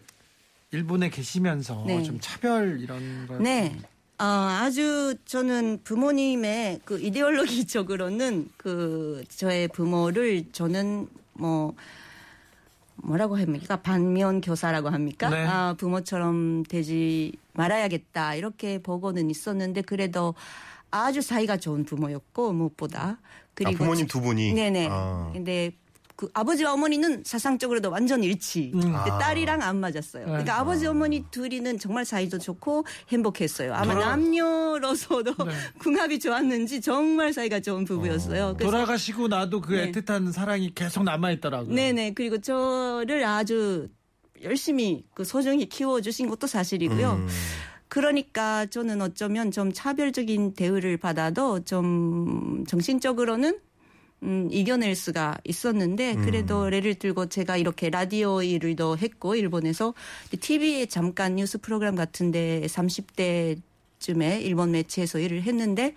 일본에 0.71 1.09
계시면서 1.09 1.83
네. 1.85 2.03
좀 2.03 2.17
차별 2.21 2.79
이런 2.81 3.27
걸 3.27 3.43
네. 3.43 3.77
어, 4.19 4.23
아주 4.23 5.15
저는 5.25 5.81
부모님의 5.83 6.81
그 6.85 6.99
이데올로기적으로는 6.99 8.49
그 8.57 9.23
저의 9.29 9.67
부모를 9.67 10.45
저는 10.51 11.07
뭐 11.33 11.75
뭐라고 13.03 13.37
합니까? 13.37 13.77
반면 13.77 14.41
교사라고 14.41 14.89
합니까? 14.89 15.29
네. 15.29 15.45
아, 15.45 15.75
부모처럼 15.77 16.63
되지 16.63 17.33
말아야겠다. 17.53 18.35
이렇게 18.35 18.79
보고는 18.81 19.29
있었는데 19.29 19.81
그래도 19.81 20.33
아주 20.91 21.21
사이가 21.21 21.57
좋은 21.57 21.83
부모였고 21.83 22.53
무엇보다 22.53 23.19
아, 23.65 23.71
부모님 23.71 24.07
두 24.07 24.21
분이. 24.21 24.53
네네. 24.53 24.87
아. 24.91 25.29
근데 25.33 25.71
그 26.17 26.27
아버지와 26.33 26.73
어머니는 26.73 27.21
사상적으로도 27.23 27.91
완전 27.91 28.23
일치. 28.23 28.71
근데 28.71 28.87
아. 28.89 29.19
딸이랑 29.19 29.61
안 29.61 29.79
맞았어요. 29.79 30.25
그러니까 30.25 30.59
아버지 30.59 30.87
어머니 30.87 31.23
둘이는 31.29 31.77
정말 31.77 32.05
사이도 32.05 32.39
좋고 32.39 32.85
행복했어요. 33.09 33.71
아마 33.75 33.93
돌아- 33.93 34.07
남녀로서도 34.07 35.35
네. 35.45 35.53
궁합이 35.77 36.19
좋았는지 36.19 36.81
정말 36.81 37.33
사이가 37.33 37.59
좋은 37.59 37.85
부부였어요. 37.85 38.55
그래서 38.57 38.71
돌아가시고 38.71 39.27
나도 39.27 39.61
그 39.61 39.73
네. 39.75 39.91
애틋한 39.91 40.31
사랑이 40.31 40.73
계속 40.73 41.03
남아 41.03 41.33
있더라고요. 41.33 41.75
네네. 41.75 42.15
그리고 42.15 42.39
저를 42.41 43.23
아주 43.23 43.87
열심히 44.41 45.05
그 45.13 45.23
소중히 45.23 45.69
키워주신 45.69 46.29
것도 46.29 46.47
사실이고요. 46.47 47.11
음. 47.11 47.27
그러니까 47.89 48.65
저는 48.65 49.03
어쩌면 49.03 49.51
좀 49.51 49.71
차별적인 49.71 50.55
대우를 50.55 50.97
받아도 50.97 51.63
좀 51.63 52.65
정신적으로는 52.67 53.59
음, 54.23 54.49
이겨낼 54.51 54.95
수가 54.95 55.37
있었는데 55.43 56.15
그래도 56.15 56.65
예를 56.71 56.95
들고 56.95 57.27
제가 57.27 57.57
이렇게 57.57 57.89
라디오 57.89 58.41
일도 58.41 58.97
했고 58.97 59.35
일본에서 59.35 59.93
TV에 60.39 60.87
잠깐 60.87 61.35
뉴스 61.35 61.59
프로그램 61.59 61.95
같은데 61.95 62.61
30대쯤에 62.65 64.41
일본 64.41 64.71
매체에서 64.71 65.19
일을 65.19 65.43
했는데 65.43 65.93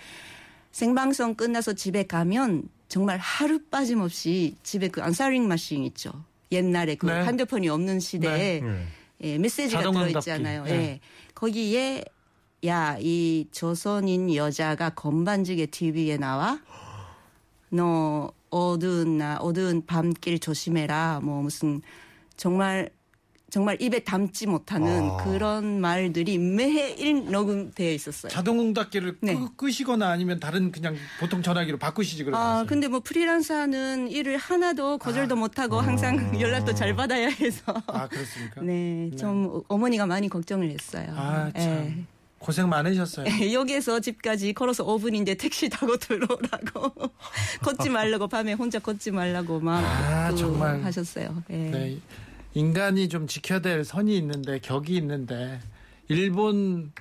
생방송 0.72 1.34
끝나서 1.34 1.72
집에 1.72 2.02
가면 2.02 2.64
정말 2.88 3.18
하루 3.18 3.58
빠짐없이 3.70 4.56
집에 4.62 4.88
그 4.88 5.02
안사링 5.02 5.48
마신 5.48 5.84
있죠. 5.84 6.12
옛날에 6.52 6.96
그 6.96 7.06
네. 7.06 7.24
핸드폰이 7.24 7.68
없는 7.68 8.00
시대에 8.00 8.60
네. 8.60 8.86
예, 9.22 9.38
메시지가 9.38 9.80
자동 9.80 9.94
들어있잖아요. 9.94 10.62
응답기. 10.62 10.76
네. 10.76 10.84
예. 10.84 11.00
거기에 11.34 12.04
야, 12.66 12.98
이 13.00 13.46
조선인 13.52 14.34
여자가 14.34 14.90
건반지게 14.90 15.66
TV에 15.66 16.18
나와? 16.18 16.60
너 17.70 18.32
어두운 18.50 19.18
나 19.18 19.36
어두운 19.38 19.86
밤길 19.86 20.38
조심해라. 20.38 21.20
뭐 21.22 21.42
무슨 21.42 21.80
정말 22.36 22.90
정말 23.50 23.76
입에 23.82 23.98
담지 24.00 24.46
못하는 24.46 25.10
아. 25.10 25.16
그런 25.16 25.80
말들이 25.80 26.38
매일 26.38 27.30
녹음되어 27.30 27.92
있었어요. 27.92 28.30
자동응답기를 28.30 29.18
네. 29.22 29.34
끄, 29.34 29.56
끄시거나 29.56 30.08
아니면 30.08 30.38
다른 30.38 30.70
그냥 30.70 30.96
보통 31.18 31.42
전화기로 31.42 31.78
바꾸시지 31.78 32.24
그러세요. 32.24 32.48
아, 32.48 32.64
근데 32.64 32.86
뭐 32.86 33.00
프리랜서는 33.00 34.08
일을 34.08 34.36
하나도 34.36 34.98
거절도 34.98 35.34
못하고 35.34 35.80
항상 35.80 36.16
연락도 36.40 36.74
잘 36.74 36.94
받아야 36.94 37.28
해서. 37.28 37.74
아, 37.88 38.06
그렇습니까? 38.08 38.62
네, 38.62 39.10
좀 39.18 39.62
어머니가 39.66 40.06
많이 40.06 40.28
걱정을 40.28 40.70
했어요. 40.70 41.12
아, 41.16 41.50
참. 41.56 41.62
예. 41.62 42.19
고생 42.40 42.70
많으셨어요. 42.70 43.52
여기에서 43.52 44.00
집까지 44.00 44.54
걸어서 44.54 44.84
5분인데 44.86 45.38
택시 45.38 45.68
타고 45.68 45.96
들어오라고 45.98 46.90
걷지 47.60 47.90
말라고 47.90 48.28
밤에 48.28 48.54
혼자 48.54 48.78
걷지 48.78 49.10
말라고 49.10 49.60
막 49.60 49.84
아, 49.84 50.30
그 50.30 50.36
정말. 50.38 50.82
하셨어요. 50.82 51.44
예. 51.50 51.54
네. 51.54 51.98
인간이 52.54 53.10
좀 53.10 53.26
지켜야 53.26 53.60
될 53.60 53.84
선이 53.84 54.16
있는데 54.16 54.58
격이 54.58 54.96
있는데 54.96 55.60
일본 56.08 56.92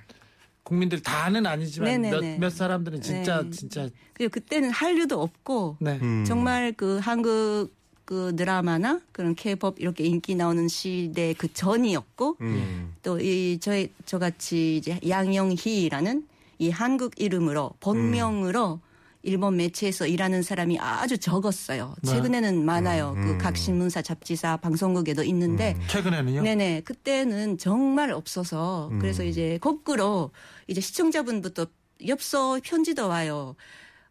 국민들 0.63 1.01
다는 1.01 1.46
아니지만 1.46 1.89
네네네. 2.01 2.31
몇, 2.34 2.39
몇 2.39 2.50
사람들은 2.50 3.01
진짜 3.01 3.41
네. 3.41 3.50
진짜 3.50 3.89
그리고 4.13 4.31
그때는 4.31 4.69
한류도 4.72 5.19
없고 5.22 5.77
네. 5.79 6.00
음. 6.01 6.25
정말 6.25 6.74
그 6.74 6.98
한국 6.98 7.72
그 8.09 8.35
드라마나 8.35 8.99
그런 9.11 9.35
케이팝 9.35 9.75
이렇게 9.77 10.03
인기 10.03 10.33
나오는 10.33 10.67
시대 10.67 11.35
그 11.37 11.53
전이었고 11.53 12.37
음. 12.41 12.95
또이 13.03 13.59
저희 13.61 13.93
저같이 14.07 14.77
이제 14.77 14.99
양영희라는 15.07 16.27
이 16.57 16.71
한국 16.71 17.21
이름으로 17.21 17.73
본명으로 17.79 18.79
일본 19.21 19.57
매체에서 19.57 20.07
일하는 20.07 20.41
사람이 20.41 20.79
아주 20.79 21.19
적었어요. 21.19 21.93
네. 22.01 22.09
최근에는 22.09 22.65
많아요. 22.65 23.13
음. 23.15 23.37
그각 23.37 23.55
신문사, 23.55 24.01
잡지사, 24.01 24.57
방송국에도 24.57 25.21
있는데 25.25 25.77
최근에는요. 25.87 26.41
네네 26.41 26.81
그때는 26.85 27.59
정말 27.59 28.09
없어서 28.09 28.89
음. 28.91 28.97
그래서 28.97 29.23
이제 29.23 29.59
거꾸로 29.61 30.31
이제 30.65 30.81
시청자분부터 30.81 31.67
엽서 32.07 32.59
편지도 32.63 33.07
와요. 33.07 33.55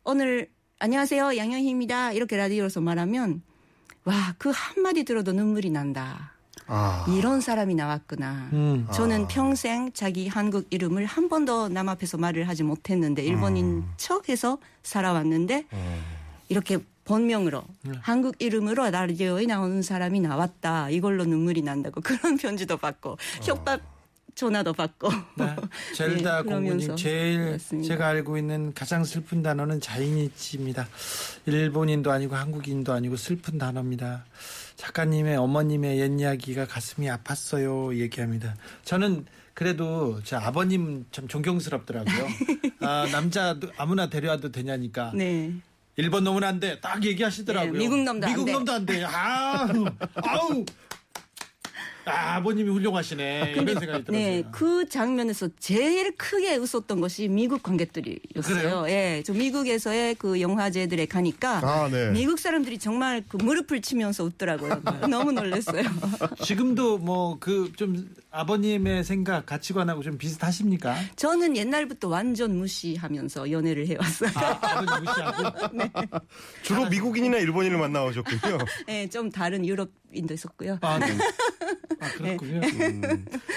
오늘 0.05 0.49
안녕하세요 0.79 1.37
양영희입니다 1.37 2.13
이렇게 2.13 2.37
라디오에서 2.37 2.81
말하면 2.81 3.43
와 4.05 4.35
그 4.39 4.51
한마디 4.55 5.05
들어도 5.05 5.33
눈물이 5.33 5.71
난다. 5.71 6.33
아. 6.67 7.07
이런 7.09 7.41
사람이 7.41 7.75
나왔구나. 7.75 8.51
음. 8.53 8.87
저는 8.93 9.29
평생 9.29 9.91
자기 9.93 10.29
한국 10.29 10.67
이름을 10.71 11.07
한 11.07 11.29
번도 11.29 11.69
남 11.69 11.89
앞에서 11.89 12.19
말을 12.19 12.47
하지 12.47 12.63
못했는데 12.63 13.25
일본인 13.25 13.65
음. 13.67 13.93
척해서 13.97 14.59
살아왔는데 14.83 15.67
어. 15.71 16.01
이렇게 16.49 16.79
본명으로 17.05 17.65
네. 17.83 17.93
한국 18.03 18.37
이름으로 18.39 18.91
라디오에 18.91 19.47
나오는 19.47 19.81
사람이 19.81 20.21
나왔다. 20.21 20.91
이걸로 20.91 21.25
눈물이 21.25 21.63
난다고 21.63 22.01
그런 22.03 22.37
편지도 22.37 22.77
받고 22.77 23.13
어. 23.13 23.17
협박 23.43 23.81
전화도 24.39 24.73
받고 24.73 25.11
네. 25.37 25.57
젤다 25.97 26.43
네, 26.45 26.49
공부님 26.49 26.95
제일 26.95 27.51
맞습니다. 27.51 27.89
제가 27.89 28.07
알고 28.07 28.39
있는 28.39 28.73
가장 28.73 29.03
슬픈 29.03 29.43
단어는 29.43 29.81
자이니치입니다. 29.81 30.87
일본인도 31.47 32.13
아니고 32.13 32.37
한국인도 32.37 32.93
아니고 32.93 33.17
슬픈 33.17 33.59
단어입니다. 33.59 34.25
작가님의 34.77 35.37
어머님의 35.39 35.99
옛 35.99 36.21
이야기가 36.21 36.69
가슴이 36.69 37.09
아팠어요 37.09 37.97
얘기합니다. 37.99 38.55
저는 38.85 39.27
그래도 39.55 40.23
제 40.23 40.37
아버님 40.37 41.05
참 41.11 41.27
존경스럽더라고요. 41.27 42.27
아, 42.83 43.09
남자 43.11 43.59
아무나 43.77 44.09
데려와도 44.09 44.53
되냐니까 44.53 45.11
네. 45.17 45.53
일본 45.97 46.23
놈은 46.23 46.45
안 46.45 46.61
돼. 46.61 46.79
딱 46.79 47.03
얘기하시더라고요. 47.05 47.73
네, 47.73 47.79
미국 47.79 47.99
놈도 48.05 48.25
안 48.25 48.33
미국 48.33 48.45
돼. 48.47 48.53
놈도 48.53 48.73
안 48.73 48.87
돼. 48.87 49.03
아, 49.05 49.67
아우. 50.15 50.65
아, 52.09 52.37
아버님이 52.37 52.71
훌륭하시네. 52.71 53.53
이런 53.57 53.67
생각이 53.79 54.05
들었어요. 54.05 54.13
네, 54.13 54.45
그 54.51 54.89
장면에서 54.89 55.49
제일 55.59 56.17
크게 56.17 56.57
웃었던 56.57 57.01
것이 57.01 57.29
미국 57.29 57.63
관객들이었어요. 57.63 58.43
그래요? 58.43 58.85
예, 58.89 59.23
저 59.25 59.33
미국에서의 59.33 60.15
그 60.17 60.41
영화제들에 60.41 61.07
가니까 61.07 61.59
아, 61.63 61.89
네. 61.89 62.11
미국 62.11 62.39
사람들이 62.39 62.79
정말 62.79 63.23
그 63.29 63.37
무릎을 63.37 63.83
치면서 63.83 64.25
웃더라고요. 64.25 64.83
너무 65.11 65.33
놀랐어요. 65.33 65.83
지금도 66.43 66.99
뭐 66.99 67.39
그 67.39 67.73
좀 67.77 68.09
아버님의 68.31 69.05
생각 69.05 69.47
가치관하고 69.47 70.03
좀 70.03 70.19
비슷하십니까? 70.19 70.95
저는 71.17 71.57
옛날부터 71.57 72.09
완전 72.09 72.57
무시하면서 72.59 73.51
연애를 73.51 73.87
해왔어요. 73.87 74.31
아, 74.35 74.59
아버님 74.61 75.05
무시하고. 75.05 76.19
주로 76.63 76.87
미국인이나 76.89 77.39
일본인을 77.39 77.79
만나오셨군요. 77.79 78.59
네, 78.87 79.09
좀 79.09 79.31
다른 79.31 79.65
유럽인도 79.67 80.35
있었고요. 80.35 80.79
아, 80.83 80.99
네. 80.99 81.07
아 82.01 82.09
그렇군요. 82.11 82.61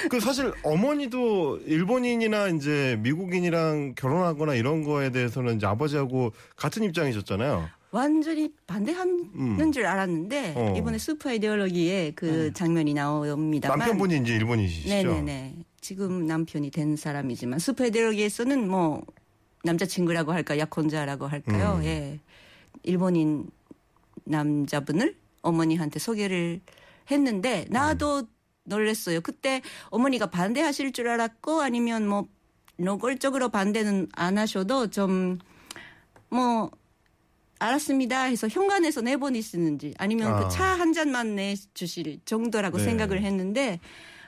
그 0.10 0.20
사실 0.20 0.52
어머니도 0.64 1.60
일본인이나 1.66 2.48
이제 2.50 2.98
미국인이랑 3.02 3.94
결혼하거나 3.96 4.56
이런 4.56 4.84
거에 4.84 5.12
대해서는 5.12 5.58
이제 5.58 5.66
아버지하고 5.66 6.34
같은 6.56 6.84
입장이셨잖아요. 6.84 7.70
완전히 7.92 8.54
반대하는 8.68 9.30
음. 9.36 9.72
줄 9.72 9.86
알았는데 9.86 10.54
어. 10.56 10.74
이번에 10.78 10.98
슈퍼 10.98 11.30
아이디올로기에 11.30 12.14
그 12.16 12.52
장면이 12.54 12.94
나옵니다만 12.94 13.80
남편분이 13.80 14.18
이제 14.18 14.36
일본이시죠. 14.36 14.90
네네네. 14.90 15.56
지금 15.82 16.26
남편이 16.26 16.72
된 16.72 16.96
사람이지만 16.96 17.60
슈퍼 17.60 17.84
아이디올로기에서는 17.84 18.70
뭐 18.70 19.04
남자친구라고 19.64 20.32
할까 20.32 20.58
약혼자라고 20.58 21.28
할까요? 21.28 21.76
음. 21.80 21.84
예. 21.84 22.20
일본인 22.84 23.50
남자분을 24.24 25.16
어머니한테 25.42 26.00
소개를 26.00 26.62
했는데 27.10 27.66
나도 27.70 28.24
놀랬어요. 28.64 29.22
그때 29.22 29.62
어머니가 29.90 30.30
반대하실 30.30 30.92
줄 30.92 31.08
알았고 31.08 31.62
아니면 31.62 32.08
뭐 32.08 32.28
노골적으로 32.78 33.50
반대는 33.50 34.10
안 34.14 34.38
하셔도 34.38 34.88
좀 34.88 35.40
뭐 36.32 36.72
알았습니다 37.60 38.24
해서 38.24 38.48
현관에서 38.48 39.02
내보내시는지 39.02 39.94
아니면 40.00 40.34
아. 40.34 40.40
그차 40.40 40.64
한 40.64 40.94
잔만 40.94 41.36
내주실 41.36 42.22
정도라고 42.26 42.78
네. 42.80 42.86
생각을 42.86 43.22
했는데 43.22 43.80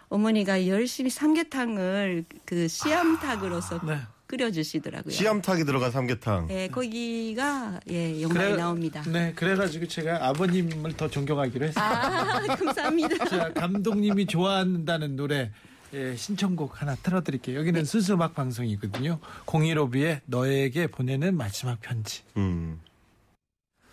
어머니가 0.10 0.68
열심히 0.68 1.10
삼계탕을 1.10 2.26
그 2.46 2.68
씨암탉으로서 2.68 3.80
네. 3.88 3.98
끓여주시더라고요. 4.28 5.14
씨암탉이 5.14 5.66
들어간 5.66 5.92
삼계탕. 5.92 6.48
네, 6.48 6.68
거기가 6.68 7.80
예 7.90 8.22
영상에 8.22 8.56
나옵니다. 8.56 9.04
네, 9.08 9.34
그래가지고 9.36 9.88
제가 9.88 10.28
아버님을 10.30 10.96
더 10.98 11.10
존경하기로 11.10 11.68
했어요. 11.68 11.84
아 11.84 12.42
감사합니다. 12.56 13.26
자, 13.26 13.54
감독님이 13.54 14.26
좋아한다는 14.26 15.16
노래 15.16 15.52
예, 15.94 16.16
신청곡 16.16 16.82
하나 16.82 16.96
틀어드릴게요. 16.96 17.60
여기는 17.60 17.86
수수음악 17.86 18.34
방송이거든요. 18.34 19.20
015B의 19.46 20.22
너에게 20.26 20.88
보내는 20.88 21.38
마지막 21.38 21.80
편지. 21.82 22.24
음. 22.38 22.80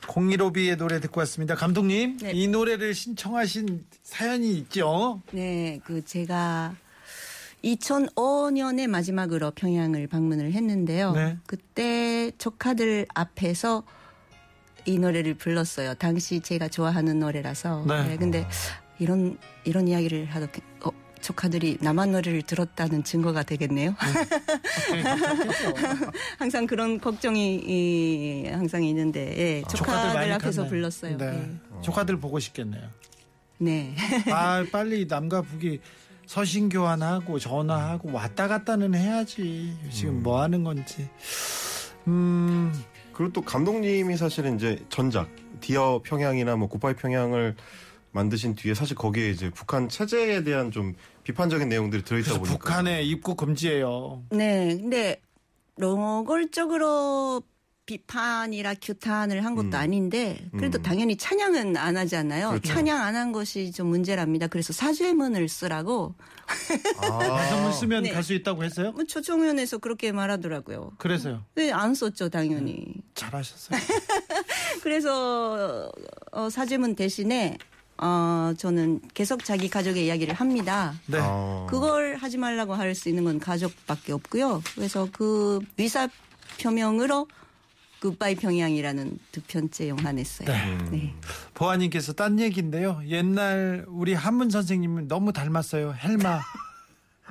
015B의 0.03 0.77
노래 0.79 0.99
듣고 0.99 1.21
왔습니다. 1.21 1.55
감독님, 1.55 2.17
네. 2.19 2.33
이 2.33 2.49
노래를 2.49 2.95
신청하신 2.95 3.85
사연이 4.03 4.53
있죠? 4.55 5.21
네, 5.31 5.79
그 5.85 6.03
제가 6.03 6.75
2005년에 7.65 8.87
마지막으로 8.89 9.51
평양을 9.53 10.07
방문을 10.07 10.53
했는데요. 10.53 11.13
네. 11.13 11.37
그때 11.47 12.31
조카들 12.39 13.07
앞에서 13.15 13.85
이 14.87 14.99
노래를 14.99 15.35
불렀어요. 15.35 15.95
당시 15.95 16.41
제가 16.41 16.69
좋아하는 16.69 17.19
노래라서. 17.19 17.85
네. 17.87 18.17
근데 18.17 18.47
이런 18.99 19.37
이런 19.65 19.89
이야기를 19.89 20.27
하도 20.27 20.47
어, 20.85 20.91
조카들이 21.21 21.79
남한 21.81 22.13
노래를 22.13 22.43
들었다는 22.43 23.05
증거가 23.05 23.43
되겠네요. 23.43 23.95
항상 26.39 26.67
그런 26.67 26.99
걱정이 26.99 27.57
이, 27.57 28.49
항상 28.49 28.83
있는데 28.85 29.37
예, 29.37 29.63
조카들, 29.69 30.15
많이 30.15 30.33
앞에서 30.33 30.63
갔나요? 30.63 30.71
불렀어요. 30.71 31.19
네. 31.19 31.27
예. 31.27 31.83
조카들 31.83 32.19
보고 32.19 32.39
싶겠네요. 32.39 32.89
네. 33.59 33.95
아, 34.33 34.65
빨리 34.73 35.05
남과 35.05 35.43
북이 35.43 35.81
서신 36.27 36.69
교환하고 36.69 37.39
전화하고 37.39 38.13
왔다 38.13 38.49
갔다는 38.49 38.95
해야지. 38.95 39.77
지금 39.91 40.23
뭐 40.23 40.41
하는 40.41 40.65
건지. 40.65 41.09
음, 42.07 42.73
그리고 43.13 43.33
또 43.33 43.43
감독님이 43.43 44.17
사실은 44.17 44.57
이제 44.57 44.83
전작 44.89 45.29
디어 45.61 46.01
평양이나 46.05 46.57
뭐 46.57 46.69
굿바이 46.69 46.95
평양을 46.95 47.57
만드신 48.13 48.55
뒤에 48.55 48.75
사실 48.75 48.97
거기에 48.97 49.31
이제 49.31 49.51
북한 49.51 49.89
체제에 49.89 50.43
대한 50.43 50.71
좀 50.71 50.95
비판적인 51.25 51.69
내용들이 51.69 52.03
들어있다 52.03 52.39
보니까 52.39 52.59
북한에 52.59 53.03
입국 53.03 53.37
금지예요. 53.37 54.25
네, 54.31 54.77
근데 54.81 55.21
노골적으로 55.77 57.43
비판이라 57.95 58.75
규탄을 58.81 59.45
한 59.45 59.57
것도 59.57 59.69
음. 59.71 59.75
아닌데 59.75 60.39
그래도 60.57 60.79
음. 60.79 60.83
당연히 60.83 61.17
찬양은 61.17 61.77
안 61.77 61.97
하잖아요. 61.97 62.51
그렇죠. 62.51 62.69
찬양 62.73 63.01
안 63.03 63.11
한 63.17 63.33
것이 63.33 63.73
좀 63.73 63.89
문제랍니다. 63.89 64.47
그래서 64.47 64.73
사죄문을 64.73 65.49
쓰라고 65.49 66.15
반성문 67.01 67.73
쓰면 67.73 68.03
네. 68.05 68.13
갈수 68.13 68.33
있다고 68.35 68.63
했어요? 68.63 68.93
뭐 68.93 69.03
초청위원회에서 69.05 69.79
그렇게 69.79 70.13
말하더라고요. 70.13 70.93
그래서요. 70.99 71.43
왜안 71.57 71.95
썼죠, 71.97 72.29
당연히. 72.29 72.95
잘하셨어요. 73.17 73.79
그래서 74.85 75.91
어, 76.31 76.49
사죄문 76.49 76.95
대신에 76.95 77.59
어, 77.99 78.55
저는 78.57 79.01
계속 79.15 79.45
자기 79.45 79.69
가족의 79.69 80.07
이야기를 80.07 80.35
합니다. 80.35 80.95
네. 81.07 81.19
아. 81.21 81.67
그걸 81.69 82.15
하지 82.17 82.39
말라고 82.39 82.75
할 82.75 82.95
수 82.95 83.09
있는 83.09 83.25
건 83.25 83.41
가족밖에 83.41 84.13
없고요. 84.13 84.63
그래서 84.77 85.09
그 85.13 85.59
의사 85.77 86.09
표명으로 86.61 87.27
굿바이 88.01 88.35
평양이라는 88.37 89.19
두 89.31 89.41
편째 89.43 89.89
영화 89.89 90.11
냈어요. 90.13 90.49
네. 90.49 90.79
네. 90.91 91.15
보아님께서 91.55 92.15
딴 92.15 92.41
얘기인데요. 92.41 93.01
옛날 93.07 93.85
우리 93.89 94.15
한문 94.15 94.51
선생님은 94.51 95.09
너무 95.09 95.33
닮았어요. 95.33 95.95
헬마. 95.95 96.41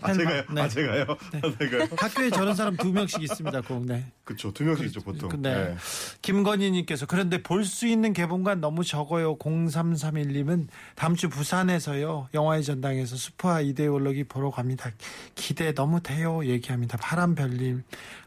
아 0.01 0.13
제가요? 0.13 0.43
네. 0.53 0.61
아 0.61 0.67
제가요? 0.67 1.05
아, 1.09 1.57
제가요? 1.59 1.87
학교에 1.97 2.29
저런 2.29 2.55
사람 2.55 2.75
두 2.77 2.91
명씩 2.91 3.21
있습니다. 3.21 3.61
꼭 3.61 3.85
네. 3.85 4.05
그쵸 4.23 4.51
두 4.53 4.63
명씩이죠 4.63 5.01
보통. 5.01 5.29
네. 5.41 5.53
네. 5.53 5.75
김건희님께서 6.21 7.05
그런데 7.05 7.41
볼 7.43 7.63
수 7.65 7.87
있는 7.87 8.13
개봉관 8.13 8.61
너무 8.61 8.83
적어요. 8.83 9.37
0331님은 9.37 10.67
다음 10.95 11.15
주 11.15 11.29
부산에서요. 11.29 12.29
영화의 12.33 12.63
전당에서 12.63 13.15
슈퍼 13.15 13.61
이데올로기 13.61 14.23
보러 14.25 14.49
갑니다. 14.49 14.89
기대 15.35 15.73
너무 15.73 16.01
돼요. 16.01 16.45
얘기합니다. 16.45 16.97
파란별님. 16.97 17.83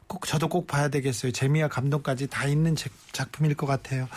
꼭 0.07 0.27
저도 0.27 0.49
꼭 0.49 0.67
봐야 0.67 0.89
되겠어요. 0.89 1.33
재미와 1.33 1.69
감동까지 1.69 2.27
다 2.29 2.47
있는 2.47 2.77
제- 2.77 2.91
작품일 3.13 3.55
것 3.55 3.67
같아요. 3.67 4.09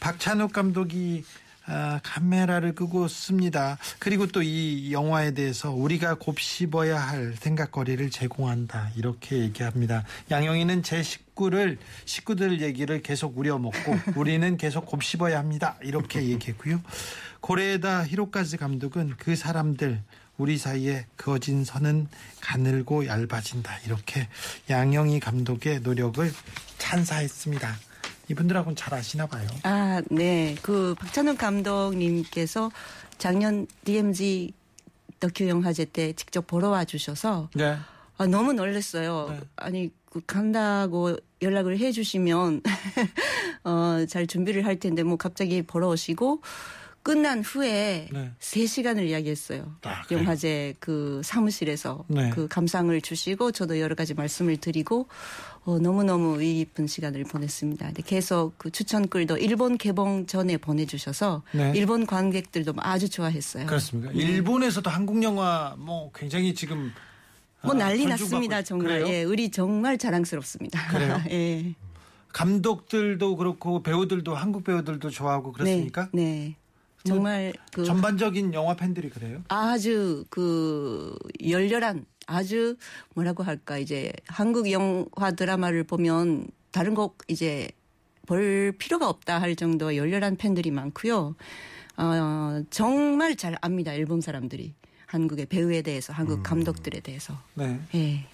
박찬욱 0.00 0.52
감독이 0.52 1.24
아, 1.66 1.98
카메라를 2.02 2.74
끄고 2.74 3.08
씁니다. 3.08 3.78
그리고 3.98 4.26
또 4.26 4.42
이 4.42 4.92
영화에 4.92 5.30
대해서 5.32 5.70
우리가 5.70 6.16
곱씹어야 6.16 7.00
할 7.00 7.34
생각거리를 7.40 8.10
제공한다. 8.10 8.90
이렇게 8.94 9.38
얘기합니다. 9.38 10.04
양영이는 10.30 10.82
제 10.82 11.02
식구를 11.02 11.78
식구들 12.04 12.60
얘기를 12.60 13.02
계속 13.02 13.38
우려먹고 13.38 13.98
우리는 14.16 14.56
계속 14.58 14.84
곱씹어야 14.86 15.38
합니다. 15.38 15.76
이렇게 15.82 16.22
얘기했고요. 16.28 16.82
고레에다 17.40 18.04
히로카즈 18.06 18.58
감독은 18.58 19.14
그 19.18 19.34
사람들 19.34 20.02
우리 20.36 20.58
사이에 20.58 21.06
그어진 21.16 21.64
선은 21.64 22.08
가늘고 22.40 23.06
얇아진다. 23.06 23.78
이렇게 23.86 24.28
양영희 24.68 25.20
감독의 25.20 25.80
노력을 25.80 26.30
찬사했습니다. 26.78 27.76
이분들하고는 28.28 28.76
잘 28.76 28.94
아시나 28.94 29.26
봐요. 29.26 29.46
아, 29.62 30.02
네. 30.10 30.54
그 30.62 30.94
박찬욱 30.98 31.38
감독님께서 31.38 32.70
작년 33.18 33.66
DMZ 33.84 34.52
다큐 35.18 35.48
영화제 35.48 35.84
때 35.84 36.12
직접 36.14 36.46
보러 36.46 36.70
와 36.70 36.84
주셔서 36.84 37.48
네. 37.54 37.76
아, 38.16 38.26
너무 38.26 38.52
놀랐어요. 38.52 39.28
네. 39.30 39.40
아니, 39.56 39.90
그 40.10 40.20
간다고 40.26 41.16
연락을 41.42 41.78
해 41.78 41.92
주시면 41.92 42.62
어, 43.64 44.04
잘 44.08 44.26
준비를 44.26 44.64
할 44.64 44.78
텐데 44.78 45.02
뭐 45.02 45.16
갑자기 45.16 45.62
보러 45.62 45.88
오시고 45.88 46.40
끝난 47.04 47.42
후에 47.42 48.08
네. 48.10 48.30
세 48.40 48.60
3시간을 48.64 49.06
이야기했어요. 49.06 49.76
아? 49.82 50.02
영화제 50.10 50.74
그 50.80 51.20
사무실에서 51.22 52.06
네. 52.08 52.30
그 52.30 52.48
감상을 52.48 52.98
주시고 53.02 53.52
저도 53.52 53.78
여러 53.78 53.94
가지 53.94 54.14
말씀을 54.14 54.56
드리고 54.56 55.06
어, 55.66 55.78
너무너무 55.78 56.40
의의 56.40 56.54
깊은 56.64 56.86
시간을 56.86 57.24
보냈습니다. 57.24 57.84
근데 57.84 58.02
계속 58.02 58.54
그 58.56 58.70
추천글도 58.70 59.36
일본 59.36 59.76
개봉 59.76 60.24
전에 60.24 60.56
보내주셔서 60.56 61.42
네. 61.52 61.72
일본 61.76 62.06
관객들도 62.06 62.72
아주 62.78 63.10
좋아했어요. 63.10 63.66
그렇습니까? 63.66 64.10
네. 64.12 64.20
일본에서도 64.20 64.88
한국 64.88 65.22
영화 65.22 65.74
뭐 65.78 66.10
굉장히 66.14 66.54
지금 66.54 66.90
뭐 67.62 67.74
아, 67.74 67.78
난리 67.78 68.06
났습니다. 68.06 68.60
있- 68.60 68.64
정말. 68.64 69.00
그래요? 69.00 69.06
예, 69.08 69.24
우리 69.24 69.50
정말 69.50 69.98
자랑스럽습니다. 69.98 70.88
그래요? 70.88 71.20
예. 71.30 71.74
감독들도 72.32 73.36
그렇고 73.36 73.82
배우들도 73.82 74.34
한국 74.34 74.64
배우들도 74.64 75.10
좋아하고 75.10 75.52
그렇습니까? 75.52 76.08
네. 76.14 76.56
네. 77.04 77.10
정말 77.10 77.52
그 77.70 77.84
전반적인 77.84 78.54
영화 78.54 78.74
팬들이 78.74 79.10
그래요? 79.10 79.42
아주 79.48 80.24
그 80.30 81.14
열렬한 81.46 82.06
아주 82.26 82.76
뭐라고 83.14 83.42
할까 83.42 83.76
이제 83.76 84.10
한국 84.26 84.70
영화 84.70 85.30
드라마를 85.36 85.84
보면 85.84 86.48
다른 86.70 86.94
곡 86.94 87.18
이제 87.28 87.68
볼 88.26 88.74
필요가 88.78 89.08
없다 89.10 89.38
할 89.38 89.54
정도 89.54 89.94
열렬한 89.94 90.36
팬들이 90.36 90.70
많고요. 90.70 91.36
어, 91.98 92.62
정말 92.70 93.36
잘 93.36 93.56
압니다. 93.60 93.92
일본 93.92 94.22
사람들이 94.22 94.72
한국의 95.06 95.46
배우에 95.46 95.82
대해서, 95.82 96.12
한국 96.14 96.42
감독들에 96.42 97.00
대해서. 97.00 97.38
네. 97.52 97.78
예. 97.94 98.26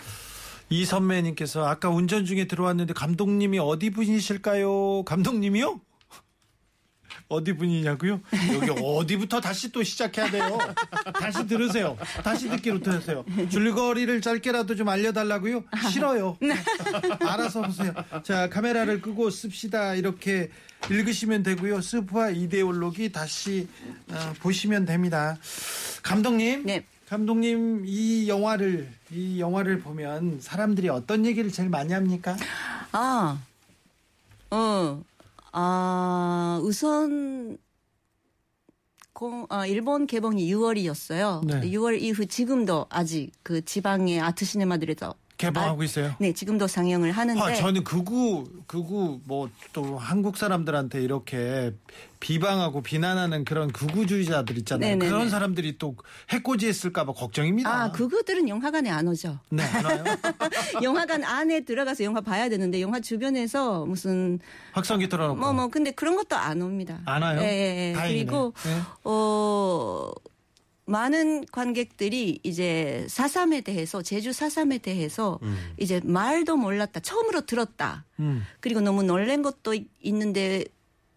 이선매님께서 0.70 1.66
아까 1.66 1.90
운전 1.90 2.24
중에 2.24 2.46
들어왔는데 2.46 2.94
감독님이 2.94 3.58
어디 3.58 3.90
분이실까요? 3.90 5.02
감독님이요? 5.04 5.80
어디 7.30 7.52
분이냐고요? 7.54 8.20
여기 8.54 8.70
어디부터 8.70 9.40
다시 9.40 9.70
또 9.70 9.82
시작해야 9.82 10.30
돼요. 10.30 10.58
다시 11.14 11.46
들으세요. 11.46 11.96
다시 12.24 12.48
듣기로 12.48 12.80
들으세요. 12.80 13.24
줄거리를 13.48 14.20
짧게라도 14.20 14.74
좀 14.74 14.88
알려달라고요? 14.88 15.62
싫어요. 15.90 16.36
알아서 17.20 17.62
보세요. 17.62 17.94
자 18.24 18.48
카메라를 18.48 19.00
끄고 19.00 19.30
씁시다 19.30 19.94
이렇게 19.94 20.50
읽으시면 20.90 21.44
되고요. 21.44 21.80
스프와 21.80 22.30
이데올로기 22.30 23.12
다시 23.12 23.68
어, 24.10 24.32
보시면 24.40 24.84
됩니다. 24.84 25.38
감독님. 26.02 26.64
네. 26.66 26.84
감독님 27.08 27.84
이 27.86 28.28
영화를 28.28 28.88
이 29.12 29.40
영화를 29.40 29.80
보면 29.80 30.40
사람들이 30.40 30.88
어떤 30.88 31.24
얘기를 31.26 31.50
제일 31.52 31.68
많이 31.68 31.92
합니까? 31.92 32.36
아, 32.92 33.40
어, 34.50 35.02
아, 35.52 36.60
우선, 36.62 37.58
공, 39.12 39.46
아, 39.50 39.66
일본 39.66 40.06
개봉이 40.06 40.52
6월이었어요. 40.52 41.44
네. 41.44 41.60
6월 41.70 42.00
이후 42.00 42.26
지금도 42.26 42.86
아직 42.88 43.32
그 43.42 43.64
지방의 43.64 44.20
아트 44.20 44.44
시네마들에서 44.44 45.14
개봉하고 45.36 45.82
있어요. 45.82 46.14
네, 46.20 46.32
지금도 46.32 46.66
상영을 46.66 47.12
하는데 47.12 47.40
아, 47.40 47.54
저는 47.54 47.82
극우 47.82 48.44
극우 48.66 49.20
뭐또 49.24 49.96
한국 49.98 50.36
사람들한테 50.36 51.02
이렇게 51.02 51.72
비방하고 52.20 52.82
비난하는 52.82 53.44
그런 53.44 53.72
극우주의자들 53.72 54.58
있잖아요. 54.58 54.90
네네네. 54.90 55.10
그런 55.10 55.30
사람들이 55.30 55.78
또 55.78 55.96
해코지했을까봐 56.28 57.14
걱정입니다. 57.14 57.84
아, 57.84 57.92
그거들은 57.92 58.48
영화관에 58.48 58.90
안 58.90 59.08
오죠. 59.08 59.38
네. 59.48 59.62
영화관 60.82 61.24
안에 61.24 61.60
들어가서 61.60 62.04
영화 62.04 62.20
봐야 62.20 62.50
되는데 62.50 62.80
영화 62.82 63.00
주변에서 63.00 63.86
무슨 63.86 64.38
확성기 64.72 65.08
틀어놓고. 65.08 65.40
뭐뭐 65.40 65.68
근데 65.68 65.90
그런 65.92 66.14
것도 66.14 66.36
안 66.36 66.60
옵니다. 66.60 67.00
안 67.06 67.22
와요? 67.22 67.40
예, 67.40 67.46
예, 67.46 67.88
예. 67.88 67.92
다행이네. 67.94 68.24
그리고 68.24 68.52
네. 68.64 68.80
어 69.04 70.12
많은 70.84 71.46
관객들이 71.52 72.40
이제 72.42 73.06
사삼에 73.08 73.62
대해서 73.62 74.02
제주 74.02 74.32
사삼에 74.32 74.78
대해서 74.78 75.38
이제 75.78 76.00
말도 76.02 76.56
몰랐다 76.56 76.98
처음으로 76.98 77.42
들었다 77.42 78.04
음. 78.18 78.44
그리고 78.58 78.80
너무 78.80 79.04
놀란 79.04 79.42
것도 79.42 79.76
있는데 80.00 80.64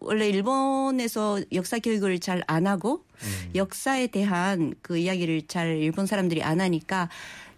원래 0.04 0.28
일본에서 0.28 1.40
역사 1.52 1.78
교육을 1.78 2.20
잘 2.20 2.44
안 2.46 2.66
하고 2.66 3.04
역사에 3.54 4.08
대한 4.08 4.74
그 4.82 4.96
이야기를 4.98 5.46
잘 5.46 5.76
일본 5.76 6.06
사람들이 6.06 6.42
안 6.42 6.60
하니까 6.60 7.08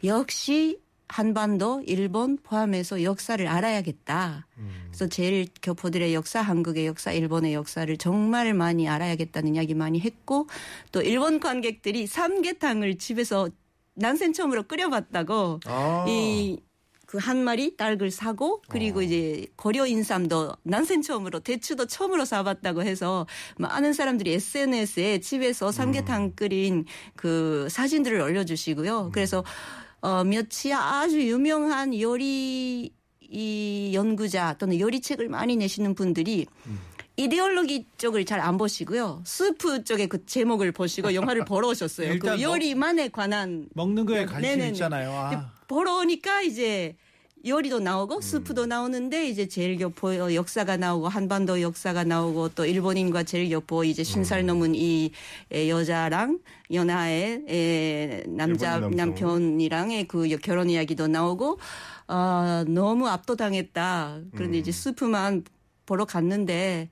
역시 0.05 0.79
한반도, 1.09 1.83
일본 1.87 2.37
포함해서 2.37 3.03
역사를 3.03 3.47
알아야겠다. 3.47 4.47
그래서 4.87 5.09
제일 5.09 5.47
교포들의 5.63 6.15
역사, 6.15 6.41
한국의 6.41 6.87
역사, 6.87 7.13
일본의 7.13 7.55
역사를 7.55 7.97
정말 7.97 8.55
많이 8.55 8.89
알아야겠다는 8.89 9.55
이야기 9.55 9.75
많이 9.75 10.01
했고 10.01 10.49
또 10.91 11.03
일본 11.03 11.39
관객들이 11.39 12.07
삼계탕을 12.07 12.99
집에서 12.99 13.49
난생 13.95 14.33
처음으로 14.33 14.65
끓여봤다고 14.65 15.61
아. 15.67 16.05
이 16.09 16.59
그 17.07 17.19
한 17.19 17.43
마리 17.43 17.77
닭을 17.77 18.11
사고 18.11 18.63
그리고 18.69 19.01
이제 19.03 19.47
고려 19.57 19.87
인삼도 19.87 20.57
난생 20.63 21.03
처음으로 21.03 21.41
대추도 21.41 21.87
처음으로 21.87 22.25
사봤다고 22.25 22.83
해서 22.83 23.27
많은 23.59 23.93
사람들이 23.93 24.35
SNS에 24.35 25.19
집에서 25.21 25.73
삼계탕 25.73 26.33
끓인 26.37 26.85
그 27.17 27.69
사진들을 27.71 28.21
올려주시고요. 28.21 29.11
그래서 29.13 29.45
어 30.01 30.25
며칠 30.25 30.73
아주 30.75 31.21
유명한 31.21 31.99
요리 31.99 32.93
이 33.29 33.91
연구자 33.93 34.55
또는 34.59 34.79
요리책을 34.79 35.29
많이 35.29 35.57
내시는 35.57 35.95
분들이 35.95 36.47
이데올로기 37.17 37.87
쪽을 37.99 38.25
잘 38.25 38.41
안 38.41 38.59
보시고요. 38.59 39.23
스프 39.25 39.85
쪽의 39.85 40.09
그 40.09 40.25
제목을 40.27 40.73
보시고 40.73 41.15
영화를 41.15 41.45
보러 41.47 41.69
오셨어요. 41.69 42.19
그 42.19 42.27
뭐- 42.27 42.41
요리만에 42.43 43.09
관한 43.09 43.69
먹는 43.75 44.05
거에 44.05 44.27
관심 44.27 44.43
네네네. 44.43 44.69
있잖아요. 44.73 45.11
아. 45.13 45.53
보러 45.67 45.97
오니까 45.99 46.43
이제 46.43 46.95
요리도 47.47 47.79
나오고 47.81 48.21
스프도 48.21 48.67
나오는데 48.67 49.29
이제 49.29 49.47
제일교포 49.49 50.35
역사가 50.35 50.77
나오고 50.77 51.09
한반도 51.09 51.61
역사가 51.63 52.03
나오고 52.05 52.51
또 52.51 52.67
일본인과 52.67 53.23
제일교포 53.23 53.85
이제 53.85 54.03
신살 54.03 54.45
넘은 54.45 54.75
이 54.75 55.13
에, 55.53 55.69
여자랑 55.69 56.41
연하의 56.73 57.45
에, 57.49 58.25
남자. 58.27 58.79
남편이랑의 58.81 60.09
그 60.09 60.29
결혼 60.43 60.69
이야기도 60.71 61.07
나오고 61.07 61.59
어, 62.09 62.65
너무 62.67 63.09
압도당했다. 63.09 64.21
그런데 64.35 64.59
이제 64.59 64.73
스프만 64.73 65.45
보러 65.87 66.05
갔는데 66.05 66.89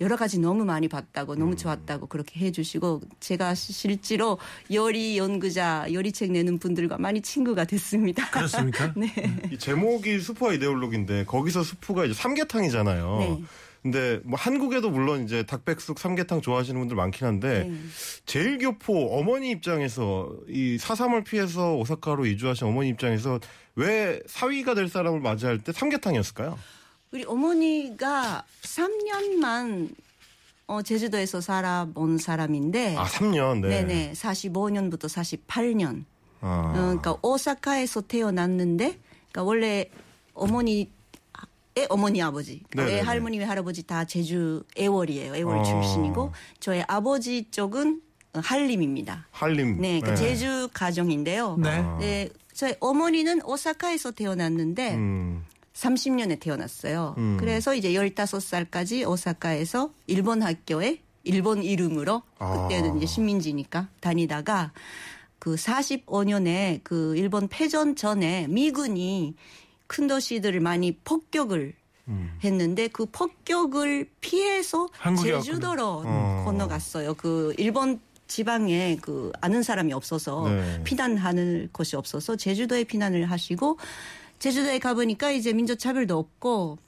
여러 0.00 0.16
가지 0.16 0.38
너무 0.38 0.64
많이 0.64 0.88
봤다고 0.88 1.34
너무 1.36 1.56
좋았다고 1.56 2.06
그렇게 2.06 2.40
해주시고 2.40 3.02
제가 3.20 3.54
시- 3.54 3.74
실제로 3.74 4.38
요리 4.72 5.18
연구자 5.18 5.86
요리책 5.92 6.32
내는 6.32 6.58
분들과 6.58 6.96
많이 6.96 7.20
친구가 7.20 7.64
됐습니다. 7.64 8.30
그렇습니까? 8.30 8.92
네. 8.96 9.12
이 9.52 9.58
제목이 9.58 10.20
수퍼 10.20 10.54
이데올로기인데 10.54 11.26
거기서 11.26 11.62
수프가 11.62 12.06
이제 12.06 12.14
삼계탕이잖아요. 12.14 13.16
네. 13.18 13.42
근데 13.82 14.20
뭐 14.24 14.38
한국에도 14.38 14.90
물론 14.90 15.24
이제 15.24 15.42
닭백숙 15.42 15.98
삼계탕 15.98 16.40
좋아하시는 16.42 16.78
분들 16.80 16.96
많긴 16.96 17.26
한데 17.26 17.64
네. 17.64 17.74
제일 18.24 18.56
교포 18.58 19.18
어머니 19.18 19.50
입장에서 19.50 20.30
이 20.48 20.78
사삼을 20.78 21.24
피해서 21.24 21.74
오사카로 21.76 22.24
이주하신 22.26 22.66
어머니 22.66 22.88
입장에서 22.90 23.38
왜 23.76 24.20
사위가 24.26 24.74
될 24.74 24.88
사람을 24.88 25.20
맞이할 25.20 25.58
때 25.58 25.72
삼계탕이었을까요? 25.72 26.58
우리 27.12 27.24
어머니가 27.24 28.44
3년만 28.62 29.94
어, 30.66 30.82
제주도에서 30.82 31.40
살아본 31.40 32.18
사람인데 32.18 32.96
아 32.96 33.04
3년. 33.04 33.60
네. 33.60 33.82
네네 33.82 34.12
45년부터 34.12 35.08
48년 35.08 36.04
아. 36.40 36.72
어, 36.74 36.80
그러니까 36.80 37.16
오사카에서 37.22 38.02
태어났는데, 38.02 38.98
그러니까 39.30 39.42
원래 39.42 39.90
어머니의 40.34 40.86
어머니 41.88 42.22
아버지, 42.22 42.62
네네네. 42.74 42.98
애 42.98 43.00
할머니 43.00 43.38
의 43.38 43.44
할아버지 43.44 43.82
다 43.82 44.04
제주 44.04 44.62
애월이에요. 44.78 45.36
애월 45.36 45.58
어. 45.58 45.62
출신이고 45.62 46.32
저의 46.60 46.84
아버지 46.88 47.50
쪽은 47.50 48.00
한림입니다. 48.32 49.26
한림. 49.32 49.80
네, 49.80 50.00
그러니까 50.00 50.14
제주 50.14 50.68
가정인데요. 50.72 51.56
네. 51.58 51.82
네, 51.98 52.28
저희 52.54 52.74
어머니는 52.80 53.42
오사카에서 53.44 54.12
태어났는데 54.12 54.94
음. 54.94 55.44
30년에 55.80 56.38
태어났어요. 56.40 57.14
음. 57.18 57.36
그래서 57.40 57.74
이제 57.74 57.92
15살까지 57.92 59.08
오사카에서 59.08 59.90
일본 60.06 60.42
학교에 60.42 61.00
일본 61.24 61.62
이름으로 61.62 62.22
아. 62.38 62.68
그때는 62.68 62.98
이제 62.98 63.06
식민지니까 63.06 63.88
다니다가 64.00 64.72
그 65.38 65.54
45년에 65.54 66.80
그 66.82 67.16
일본 67.16 67.48
패전 67.48 67.96
전에 67.96 68.46
미군이 68.48 69.34
큰 69.86 70.06
도시들을 70.06 70.60
많이 70.60 70.92
폭격을 70.92 71.74
음. 72.08 72.38
했는데 72.44 72.88
그 72.88 73.06
폭격을 73.06 74.10
피해서 74.20 74.88
제주도로 75.22 76.02
어. 76.04 76.42
건너갔어요. 76.44 77.14
그 77.14 77.54
일본 77.56 78.00
지방에 78.26 78.96
그 79.02 79.32
아는 79.40 79.62
사람이 79.62 79.92
없어서 79.92 80.48
네. 80.48 80.84
피난하는 80.84 81.68
곳이 81.72 81.96
없어서 81.96 82.36
제주도에 82.36 82.84
피난을 82.84 83.28
하시고 83.30 83.78
제주도에 84.40 84.78
가보니까 84.78 85.30
이제 85.30 85.52
민족 85.52 85.78
차별도 85.78 86.18
없고 86.18 86.78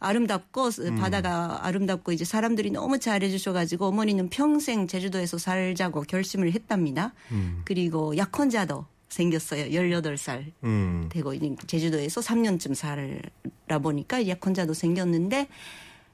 아름답고 0.00 0.68
음. 0.80 0.96
바다가 0.96 1.64
아름답고 1.66 2.12
이제 2.12 2.24
사람들이 2.24 2.70
너무 2.70 2.98
잘해 2.98 3.30
주셔가지고 3.30 3.86
어머니는 3.86 4.28
평생 4.30 4.86
제주도에서 4.86 5.38
살자고 5.38 6.02
결심을 6.02 6.52
했답니다. 6.52 7.12
음. 7.30 7.62
그리고 7.64 8.16
약혼자도 8.16 8.86
생겼어요. 9.08 9.66
18살 9.66 10.52
음. 10.64 11.08
되고 11.10 11.32
이제 11.34 11.54
제주도에서 11.66 12.20
3년쯤 12.20 12.74
살아 12.74 13.78
보니까 13.78 14.26
약혼자도 14.26 14.74
생겼는데 14.74 15.48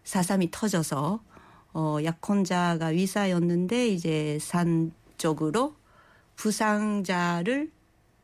사삼이 0.05 0.50
터져서 0.50 1.20
어 1.72 1.98
약혼자가 2.03 2.87
위사였는데 2.87 3.88
이제 3.88 4.38
산 4.40 4.92
쪽으로 5.18 5.74
부상자를 6.35 7.70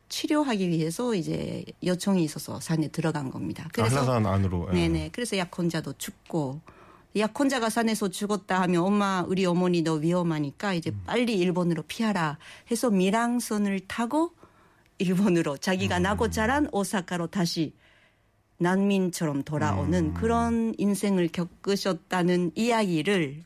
치료하기 0.09 0.69
위해서 0.69 1.15
이제 1.15 1.65
요청이 1.85 2.23
있어서 2.25 2.61
산에 2.61 2.89
들어간 2.89 3.31
겁니다. 3.31 3.69
그래서 3.73 4.01
한라산 4.01 4.27
안으로. 4.27 4.69
예. 4.73 4.75
네네. 4.75 5.11
그래서 5.13 5.37
약혼자도 5.37 5.95
죽고 5.99 6.61
약혼자가 7.17 7.71
산에서 7.71 8.09
죽었다 8.09 8.61
하면 8.63 8.83
엄마 8.83 9.25
우리 9.27 9.47
어머니도 9.47 9.95
위험하니까 9.95 10.75
이제 10.75 10.93
빨리 11.07 11.39
일본으로 11.39 11.83
피하라 11.83 12.39
해서 12.71 12.91
밀항선을 12.91 13.81
타고 13.89 14.33
일본으로 14.99 15.57
자기가 15.57 15.99
나고 15.99 16.31
자란 16.31 16.69
오사카로 16.73 17.29
다시 17.29 17.75
난민처럼 18.59 19.43
돌아오는 19.43 20.15
그런 20.15 20.75
인생을 20.79 21.29
겪으셨다는 21.29 22.53
이야기를 22.55 23.45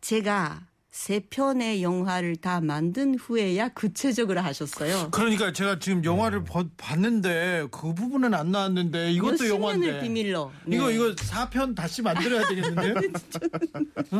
제가 0.00 0.66
세 0.92 1.20
편의 1.20 1.84
영화를 1.84 2.34
다 2.36 2.60
만든 2.60 3.14
후에야 3.16 3.68
구체적으로 3.68 4.40
하셨어요. 4.40 5.08
그러니까 5.12 5.52
제가 5.52 5.78
지금 5.78 6.04
영화를 6.04 6.42
버- 6.42 6.66
봤는데 6.76 7.68
그 7.70 7.94
부분은 7.94 8.34
안 8.34 8.50
나왔는데 8.50 9.12
이것도 9.12 9.48
영화인데. 9.48 10.00
비밀로. 10.00 10.50
이거 10.66 10.88
네. 10.88 10.94
이거 10.96 11.14
4편 11.14 11.76
다시 11.76 12.02
만들어야 12.02 12.44
되겠는데요? 12.48 12.94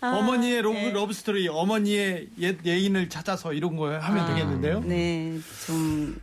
어? 0.00 0.06
어머니의 0.06 0.62
러브, 0.62 0.78
네. 0.78 0.90
러브 0.92 1.12
스토리, 1.12 1.46
어머니의 1.48 2.28
옛 2.38 2.56
애인을 2.64 3.10
찾아서 3.10 3.52
이런 3.52 3.76
거 3.76 3.94
하면 3.94 4.26
되겠는데요? 4.26 4.80
네, 4.80 5.38
좀 5.66 6.18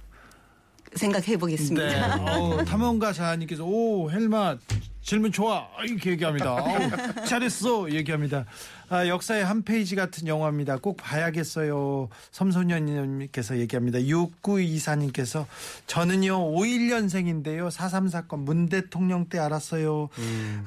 생각해 0.96 1.38
보겠습니다. 1.38 2.16
네. 2.16 2.32
어우, 2.32 2.66
탐험가 2.66 3.14
자님께서 3.14 3.64
오 3.64 4.10
헬마 4.10 4.58
질문 5.06 5.32
좋아 5.32 5.68
이렇게 5.84 6.12
얘기합니다. 6.12 6.56
어우, 6.56 7.26
잘했어 7.28 7.92
얘기합니다. 7.92 8.46
아, 8.90 9.08
역사의 9.08 9.46
한 9.46 9.64
페이지 9.64 9.96
같은 9.96 10.28
영화입니다. 10.28 10.78
꼭 10.78 10.98
봐야겠어요. 10.98 12.10
섬소년님께서 12.32 13.58
얘기합니다. 13.58 14.00
6924님께서 14.00 15.46
저는요 15.86 16.52
51년생인데요 16.54 17.70
4.3 17.70 18.10
사건 18.10 18.46
문 18.46 18.68
대통령 18.68 19.30
때 19.30 19.38
알았어요. 19.38 20.10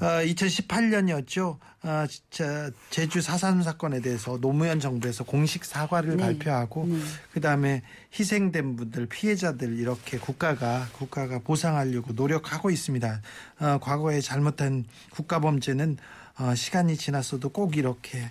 아, 0.00 0.22
2018년이었죠. 0.22 1.58
아, 1.82 2.06
진짜 2.08 2.70
제주 2.90 3.20
4.3 3.20 3.62
사건에 3.62 4.00
대해서 4.00 4.38
노무현 4.40 4.80
정부에서 4.80 5.24
공식 5.24 5.64
사과를 5.64 6.16
네. 6.16 6.22
발표하고 6.24 6.88
그다음에 7.32 7.82
희생된 8.18 8.76
분들 8.76 9.06
피해자들 9.06 9.78
이렇게 9.78 10.18
국가가 10.18 10.86
국가가 10.92 11.38
보상하려고 11.38 12.12
노력하고 12.14 12.70
있습니다. 12.70 13.20
어, 13.60 13.78
과거에 13.80 14.20
잘못한 14.32 14.84
국가 15.08 15.40
범죄는 15.40 15.96
어, 16.38 16.54
시간이 16.54 16.98
지났어도 16.98 17.48
꼭 17.48 17.76
이렇게 17.78 18.30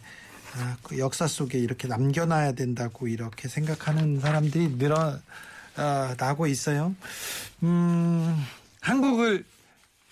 아, 0.56 0.78
그 0.84 1.00
역사 1.00 1.28
속에 1.28 1.58
이렇게 1.58 1.88
남겨놔야 1.88 2.52
된다고 2.52 3.08
이렇게 3.08 3.48
생각하는 3.48 4.20
사람들이 4.20 4.78
늘어나고 4.78 6.46
있어요. 6.48 6.96
음, 7.64 8.38
한국을 8.80 9.44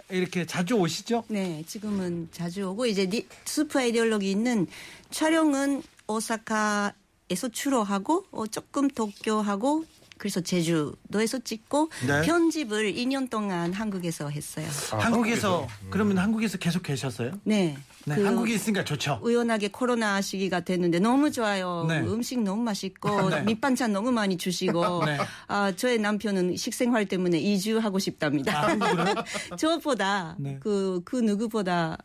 이렇게 0.09 0.45
자주 0.47 0.73
오시죠? 0.75 1.23
네, 1.27 1.63
지금은 1.67 2.29
자주 2.31 2.63
오고 2.69 2.87
이제 2.87 3.07
니- 3.07 3.27
슈퍼 3.45 3.79
아이디올로기 3.79 4.29
있는 4.29 4.65
촬영은 5.11 5.83
오사카에서 6.07 7.49
주로 7.53 7.83
하고 7.83 8.25
어, 8.31 8.47
조금 8.47 8.87
도쿄하고 8.87 9.85
그래서 10.17 10.41
제주도에서 10.41 11.39
찍고 11.39 11.89
네. 12.07 12.21
편집을 12.21 12.93
2년 12.93 13.29
동안 13.29 13.73
한국에서 13.73 14.29
했어요. 14.29 14.67
아, 14.91 14.97
한국에서 14.97 15.67
그러면 15.89 16.17
한국에서 16.17 16.57
계속 16.57 16.83
계셨어요? 16.83 17.39
네. 17.43 17.77
네, 18.07 18.15
그 18.15 18.23
한국에 18.23 18.53
있으니까 18.53 18.83
좋죠. 18.83 19.19
우연하게 19.23 19.69
코로나 19.69 20.21
시기가 20.21 20.59
됐는데 20.61 20.99
너무 20.99 21.31
좋아요. 21.31 21.85
네. 21.89 21.99
음식 22.01 22.41
너무 22.41 22.61
맛있고 22.63 23.09
네. 23.29 23.41
밑반찬 23.41 23.91
너무 23.91 24.11
많이 24.11 24.37
주시고 24.37 25.05
네. 25.05 25.17
아 25.47 25.71
저의 25.75 25.97
남편은 25.99 26.55
식생활 26.55 27.07
때문에 27.07 27.39
이주하고 27.39 27.99
싶답니다. 27.99 28.67
아? 28.67 29.55
저보다 29.57 30.35
네. 30.39 30.59
그그 30.59 31.17
누구보다 31.17 31.97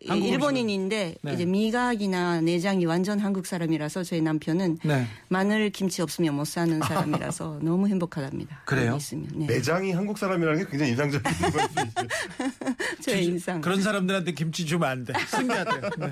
일본인인데 0.00 1.16
네. 1.20 1.32
이제 1.32 1.44
미각이나 1.44 2.40
내장이 2.40 2.86
완전 2.86 3.18
한국 3.18 3.46
사람이라서 3.46 4.02
저희 4.04 4.20
남편은 4.20 4.78
네. 4.82 5.06
마늘 5.28 5.70
김치 5.70 6.02
없으면 6.02 6.34
못 6.34 6.46
사는 6.46 6.80
사람이라서 6.80 7.60
너무 7.62 7.88
행복하답니다. 7.88 8.62
그래요? 8.64 8.98
네. 9.34 9.46
내장이 9.46 9.92
한국 9.92 10.18
사람이라는 10.18 10.64
게 10.64 10.70
굉장히 10.70 10.92
인상적인. 10.92 11.24
저의 13.02 13.26
인상. 13.26 13.60
그런 13.60 13.82
사람들한테 13.82 14.32
김치 14.32 14.64
주면 14.64 14.88
안 14.88 15.04
돼. 15.04 15.12
숨겨야 15.26 15.64
돼. 15.64 15.80
네. 15.98 16.08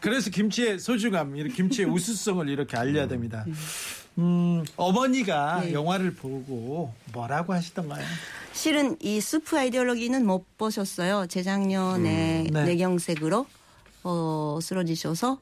그래서 0.00 0.30
김치의 0.30 0.78
소중함, 0.78 1.34
김치의 1.34 1.88
우수성을 1.90 2.48
이렇게 2.48 2.76
알려야 2.76 3.08
됩니다. 3.08 3.44
음, 4.18 4.64
어머니가 4.76 5.60
네. 5.60 5.72
영화를 5.72 6.14
보고 6.14 6.92
뭐라고 7.12 7.52
하시던가요? 7.52 8.04
실은 8.52 8.96
이 9.00 9.20
수프 9.20 9.58
아이디올로기는 9.58 10.24
못 10.24 10.56
보셨어요. 10.56 11.26
재작년에 11.26 12.46
음, 12.48 12.52
네. 12.52 12.64
뇌경색으로 12.64 13.46
어, 14.04 14.58
쓰러지셔서 14.62 15.38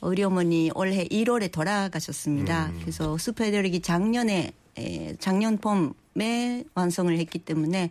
우리 0.00 0.22
어머니 0.22 0.70
올해 0.74 1.04
1월에 1.04 1.50
돌아가셨습니다. 1.50 2.66
음. 2.66 2.78
그래서 2.80 3.18
수프 3.18 3.42
아이디올로기 3.44 3.80
작년에 3.80 4.52
에, 4.78 5.16
작년 5.18 5.58
봄에 5.58 6.64
완성을 6.74 7.16
했기 7.18 7.38
때문에 7.38 7.90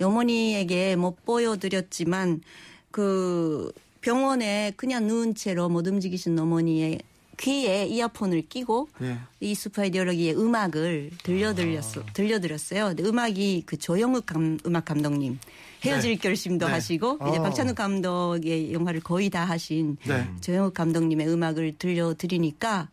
어머니에게 0.00 0.96
못 0.96 1.24
보여드렸지만 1.24 2.42
그 2.90 3.72
병원에 4.00 4.72
그냥 4.76 5.06
누운 5.06 5.34
채로 5.34 5.68
못 5.68 5.86
움직이신 5.86 6.38
어머니의 6.38 7.00
귀에 7.36 7.86
이어폰을 7.86 8.48
끼고 8.48 8.88
네. 8.98 9.18
이 9.40 9.54
수파이디올로기의 9.54 10.36
음악을 10.36 11.10
들려드렸어, 11.22 12.00
아. 12.00 12.12
들려드렸어요. 12.12 12.88
근데 12.88 13.02
음악이 13.04 13.64
그 13.66 13.76
조영욱 13.76 14.26
감, 14.26 14.58
음악 14.66 14.84
감독님 14.84 15.38
헤어질 15.84 16.12
네. 16.12 16.16
결심도 16.16 16.66
네. 16.66 16.72
하시고 16.72 17.18
이제 17.28 17.38
어. 17.38 17.42
박찬욱 17.42 17.76
감독의 17.76 18.72
영화를 18.72 19.00
거의 19.00 19.30
다 19.30 19.44
하신 19.44 19.96
네. 20.06 20.28
조영욱 20.40 20.74
감독님의 20.74 21.28
음악을 21.28 21.76
들려드리니까 21.78 22.88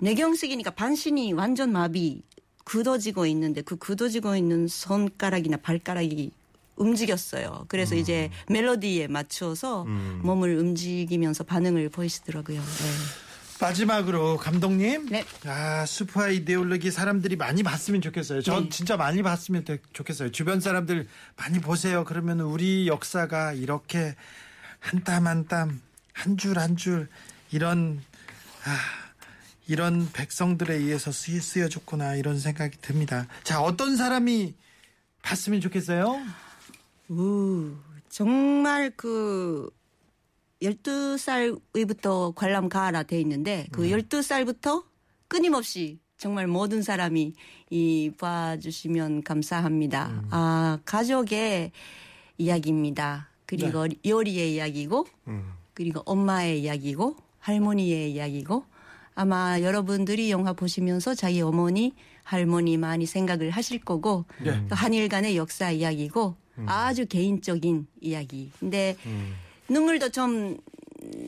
뇌경색이니까 0.00 0.70
반신이 0.72 1.32
완전 1.32 1.72
마비 1.72 2.22
굳어지고 2.64 3.26
있는데 3.26 3.62
그 3.62 3.76
굳어지고 3.76 4.36
있는 4.36 4.68
손가락이나 4.68 5.56
발가락이 5.56 6.30
움직였어요. 6.76 7.66
그래서 7.68 7.94
이제 7.94 8.30
멜로디에 8.48 9.08
맞춰서 9.08 9.84
몸을 10.22 10.56
움직이면서 10.56 11.44
반응을 11.44 11.90
보이시더라고요. 11.90 12.58
네. 12.58 13.29
마지막으로 13.60 14.36
감독님, 14.38 15.06
네. 15.06 15.24
아 15.46 15.84
슈퍼 15.86 16.22
아이디올로기 16.22 16.90
사람들이 16.90 17.36
많이 17.36 17.62
봤으면 17.62 18.00
좋겠어요. 18.00 18.42
전 18.42 18.64
네. 18.64 18.68
진짜 18.70 18.96
많이 18.96 19.22
봤으면 19.22 19.64
되- 19.64 19.78
좋겠어요. 19.92 20.30
주변 20.32 20.60
사람들 20.60 21.06
많이 21.36 21.58
보세요. 21.60 22.04
그러면 22.04 22.40
우리 22.40 22.86
역사가 22.88 23.52
이렇게 23.52 24.14
한 24.80 25.04
땀 25.04 25.26
한 25.26 25.46
땀, 25.46 25.80
한 26.14 26.36
줄 26.36 26.56
한 26.56 26.76
줄 26.76 27.08
이런 27.50 28.00
아, 28.64 28.78
이런 29.66 30.10
백성들에 30.12 30.74
의해서 30.74 31.12
쓰, 31.12 31.38
쓰여졌구나 31.40 32.14
이런 32.14 32.38
생각이 32.38 32.78
듭니다. 32.80 33.26
자 33.42 33.60
어떤 33.60 33.96
사람이 33.96 34.54
봤으면 35.22 35.60
좋겠어요? 35.60 36.18
우, 37.10 37.72
정말 38.08 38.90
그 38.96 39.68
12살부터 40.62 42.34
관람 42.34 42.68
가라 42.68 43.02
돼 43.02 43.20
있는데 43.20 43.66
그 43.72 43.82
12살부터 43.82 44.84
끊임없이 45.28 45.98
정말 46.18 46.46
모든 46.46 46.82
사람이 46.82 47.32
이 47.70 48.12
봐주시면 48.18 49.22
감사합니다. 49.22 50.24
아, 50.30 50.78
가족의 50.84 51.72
이야기입니다. 52.36 53.30
그리고 53.46 53.86
요리의 54.06 54.54
이야기고 54.54 55.06
그리고 55.74 56.02
엄마의 56.04 56.62
이야기고 56.62 57.16
할머니의 57.38 58.12
이야기고 58.12 58.64
아마 59.14 59.60
여러분들이 59.60 60.30
영화 60.30 60.52
보시면서 60.52 61.14
자기 61.14 61.40
어머니 61.40 61.94
할머니 62.22 62.76
많이 62.76 63.06
생각을 63.06 63.50
하실 63.50 63.80
거고 63.80 64.24
네. 64.42 64.64
또 64.68 64.76
한일 64.76 65.08
간의 65.08 65.36
역사 65.36 65.70
이야기고 65.70 66.36
아주 66.66 67.06
개인적인 67.06 67.86
이야기. 68.00 68.52
근데 68.60 68.96
눈물도 69.70 70.10
좀 70.10 70.58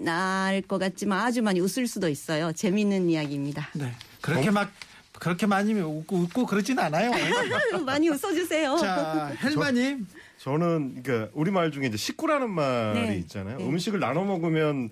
날 0.05 0.61
것 0.69 0.79
같지만 0.79 1.21
아주 1.21 1.41
많이 1.43 1.59
웃을 1.59 1.87
수도 1.87 2.07
있어요. 2.09 2.53
재밌는 2.53 3.09
이야기입니다. 3.09 3.71
네. 3.73 3.91
그렇게 4.21 4.51
막 4.51 4.71
그렇게 5.19 5.47
많이 5.47 5.73
웃고 5.73 6.17
웃고 6.17 6.45
그러진 6.47 6.79
않아요. 6.79 7.11
많이 7.87 8.09
웃어주세요. 8.11 8.77
자 8.77 9.33
헬마님. 9.43 10.07
저 10.39 10.59
는 10.59 11.03
그러니까 11.03 11.31
우리말 11.35 11.71
중에 11.73 11.87
이제 11.87 11.97
식구라는 11.97 12.51
말이 12.51 13.01
네. 13.01 13.17
있잖아요. 13.19 13.59
네. 13.59 13.65
음식을 13.65 13.99
나눠 13.99 14.25
먹으면 14.25 14.91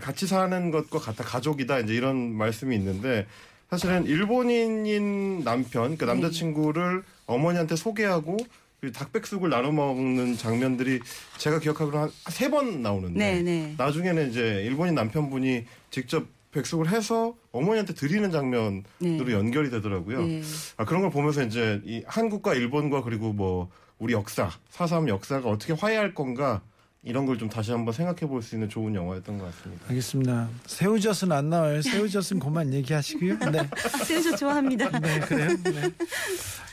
같이 0.00 0.26
사는 0.28 0.70
것과 0.70 1.00
같아 1.00 1.24
가족이다 1.24 1.80
이제 1.80 1.94
이런 1.94 2.32
말씀이 2.32 2.76
있는데 2.76 3.26
사실은 3.70 4.04
일본인인 4.06 5.42
남편, 5.42 5.96
그러니까 5.96 6.06
네. 6.06 6.12
남자친구를 6.12 7.02
어머니한테 7.26 7.74
소개하고 7.76 8.36
그 8.36 8.44
닭백숙을 8.92 9.50
나눠 9.50 9.70
먹는 9.72 10.36
장면들이 10.36 11.00
제가 11.38 11.58
기억하기로 11.58 11.98
한세 12.24 12.50
번 12.50 12.82
나오는데 12.82 13.18
네, 13.18 13.42
네. 13.42 13.74
나중에는 13.76 14.30
이제 14.30 14.62
일본인 14.64 14.94
남편분이 14.94 15.64
직접 15.90 16.26
백숙을 16.52 16.88
해서 16.88 17.34
어머니한테 17.52 17.94
드리는 17.94 18.28
장면으로 18.30 18.82
네. 18.98 19.32
연결이 19.32 19.70
되더라고요. 19.70 20.26
네. 20.26 20.42
아, 20.78 20.84
그런 20.84 21.02
걸 21.02 21.10
보면서 21.10 21.42
이제 21.44 21.80
이 21.84 22.02
한국과 22.06 22.54
일본과 22.54 23.02
그리고 23.02 23.32
뭐 23.32 23.68
우리 23.98 24.14
역사, 24.14 24.50
사삼 24.70 25.08
역사가 25.08 25.48
어떻게 25.48 25.74
화해할 25.74 26.14
건가 26.14 26.62
이런 27.02 27.24
걸 27.26 27.38
좀 27.38 27.48
다시 27.48 27.70
한번 27.70 27.94
생각해 27.94 28.20
볼 28.28 28.42
수 28.42 28.56
있는 28.56 28.68
좋은 28.68 28.94
영화였던 28.94 29.38
것 29.38 29.44
같습니다. 29.56 29.84
알겠습니다. 29.88 30.48
새우젓은 30.66 31.32
안 31.32 31.48
나와요. 31.50 31.80
새우젓은 31.82 32.38
그만 32.40 32.72
얘기하시고요. 32.74 33.38
네. 33.52 33.68
새우젓 34.04 34.36
좋아합니다. 34.38 34.98
네, 34.98 35.20
그래요. 35.20 35.48
네. 35.64 35.90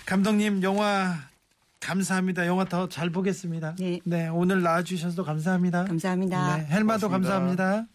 감독님 0.06 0.63
영화 0.63 1.15
감사합니다. 1.80 2.46
영화 2.48 2.66
더 2.66 2.88
잘 2.90 3.10
보겠습니다. 3.10 3.76
네. 4.04 4.28
오늘 4.30 4.62
나와주셔서 4.62 5.24
감사합니다. 5.24 5.86
감사합니다. 5.86 6.58
네, 6.58 6.66
헬마도 6.68 7.08
고맙습니다. 7.08 7.56
감사합니다. 7.60 7.88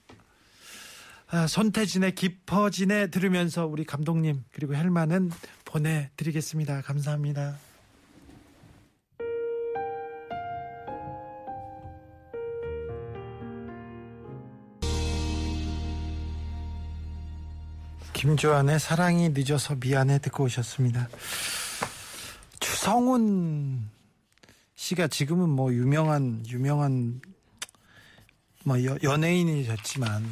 아, 1.28 1.46
손태진의 1.46 2.14
깊어진에 2.14 3.06
들으면서 3.08 3.66
우리 3.66 3.84
감독님 3.84 4.44
그리고 4.52 4.74
헬마는 4.74 5.30
보내드리겠습니다. 5.64 6.82
감사합니다. 6.82 7.56
김조한의 18.12 18.78
사랑이 18.78 19.30
늦어서 19.30 19.74
미안해 19.80 20.18
듣고 20.20 20.44
오셨습니다. 20.44 21.08
추성훈 22.82 23.88
씨가 24.74 25.06
지금은 25.06 25.48
뭐 25.48 25.72
유명한 25.72 26.44
유명한 26.48 27.20
뭐 28.64 28.84
여- 28.84 28.98
연예인이셨지만 29.00 30.24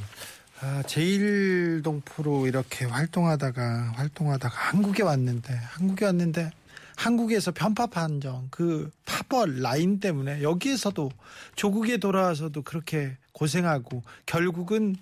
아, 0.61 0.83
제일 0.85 1.81
동포로 1.85 2.49
이렇게 2.49 2.87
활동하다가 2.87 3.93
활동하다가 3.95 4.53
한국에 4.53 5.05
왔는데 5.05 5.55
한국에 5.55 6.07
왔는데 6.07 6.51
한국에서 6.97 7.53
편파 7.53 7.87
판정 7.87 8.49
그 8.51 8.91
파벌 9.05 9.61
라인 9.63 10.01
때문에 10.01 10.43
여기에서도 10.43 11.09
조국에 11.55 11.99
돌아와서도 11.99 12.63
그렇게 12.63 13.17
고생하고 13.33 14.03
결국은 14.27 14.97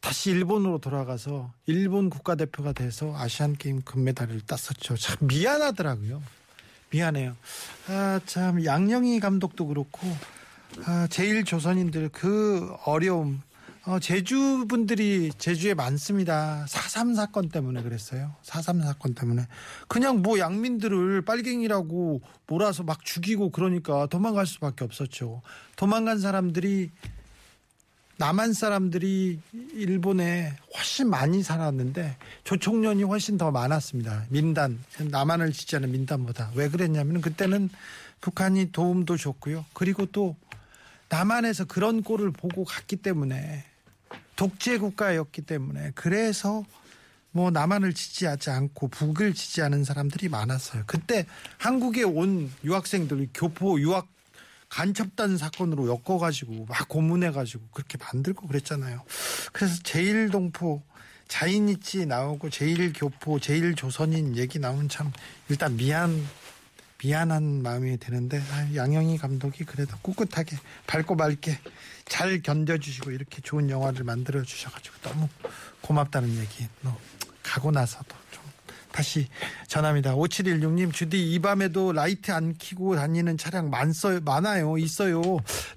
다시 0.00 0.30
일본으로 0.32 0.80
돌아가서 0.80 1.50
일본 1.64 2.10
국가대표가 2.10 2.74
돼서 2.74 3.16
아시안 3.16 3.56
게임 3.56 3.80
금메달을 3.80 4.42
땄었죠. 4.42 4.96
참 4.98 5.16
미안하더라고요. 5.22 6.22
미안해요. 6.92 7.36
아, 7.88 8.20
참 8.26 8.64
양영희 8.64 9.20
감독도 9.20 9.66
그렇고 9.66 10.06
아, 10.84 11.06
제일 11.10 11.44
조선인들 11.44 12.10
그 12.10 12.74
어려움 12.84 13.40
어, 13.84 13.98
제주 13.98 14.64
분들이 14.68 15.32
제주에 15.38 15.74
많습니다. 15.74 16.64
4.3 16.68 17.16
사건 17.16 17.48
때문에 17.48 17.82
그랬어요. 17.82 18.32
4.3 18.44 18.80
사건 18.84 19.14
때문에. 19.14 19.48
그냥 19.88 20.22
뭐 20.22 20.38
양민들을 20.38 21.22
빨갱이라고 21.22 22.20
몰아서 22.46 22.84
막 22.84 23.04
죽이고 23.04 23.50
그러니까 23.50 24.06
도망갈 24.06 24.46
수밖에 24.46 24.84
없었죠. 24.84 25.42
도망간 25.74 26.20
사람들이 26.20 26.90
남한 28.16 28.52
사람들이 28.52 29.40
일본에 29.74 30.56
훨씬 30.76 31.10
많이 31.10 31.42
살았는데 31.42 32.16
조총련이 32.44 33.02
훨씬 33.02 33.36
더 33.36 33.50
많았습니다. 33.50 34.26
민단, 34.28 34.78
남한을 34.98 35.52
지지하는 35.52 35.90
민단보다. 35.90 36.52
왜 36.54 36.68
그랬냐면 36.68 37.20
그때는 37.20 37.68
북한이 38.20 38.70
도움도 38.72 39.16
줬고요. 39.16 39.64
그리고 39.72 40.06
또 40.06 40.36
남한에서 41.08 41.64
그런 41.64 42.02
꼴을 42.02 42.30
보고 42.30 42.64
갔기 42.64 42.96
때문에 42.96 43.64
독재 44.36 44.78
국가였기 44.78 45.42
때문에 45.42 45.92
그래서 45.94 46.64
뭐 47.32 47.50
남한을 47.50 47.94
지지하지 47.94 48.50
않고 48.50 48.88
북을 48.88 49.34
지지하는 49.34 49.84
사람들이 49.84 50.28
많았어요. 50.28 50.84
그때 50.86 51.26
한국에 51.58 52.02
온 52.02 52.50
유학생들 52.64 53.28
교포 53.34 53.80
유학 53.80 54.06
간첩단 54.72 55.36
사건으로 55.36 55.86
엮어가지고 55.86 56.64
막 56.64 56.88
고문해가지고 56.88 57.68
그렇게 57.72 57.98
만들고 57.98 58.46
그랬잖아요. 58.46 59.04
그래서 59.52 59.78
제일동포 59.82 60.82
자인이치 61.28 62.06
나오고 62.06 62.48
제일교포 62.48 63.38
제일조선인 63.38 64.38
얘기 64.38 64.58
나오면 64.58 64.88
참 64.88 65.12
일단 65.50 65.76
미안 65.76 66.26
미안한 67.02 67.62
마음이 67.62 67.98
드는데 67.98 68.40
아, 68.50 68.74
양영희 68.74 69.18
감독이 69.18 69.64
그래도 69.64 69.94
꿋꿋하게 70.00 70.56
밝고 70.86 71.16
맑게 71.16 71.58
잘 72.06 72.40
견뎌주시고 72.40 73.10
이렇게 73.10 73.42
좋은 73.42 73.68
영화를 73.68 74.04
만들어 74.04 74.42
주셔가지고 74.42 74.96
너무 75.02 75.28
고맙다는 75.82 76.34
얘기 76.38 76.66
너 76.80 76.96
가고 77.42 77.72
나서도 77.72 78.06
좀 78.08 78.21
다시 78.92 79.26
전합니다. 79.68 80.14
5716님, 80.14 80.92
주디 80.92 81.32
이 81.32 81.38
밤에도 81.38 81.92
라이트 81.92 82.30
안 82.30 82.54
켜고 82.58 82.94
다니는 82.94 83.38
차량 83.38 83.70
많어요, 83.70 84.20
많아요, 84.24 84.76
있어요. 84.78 85.22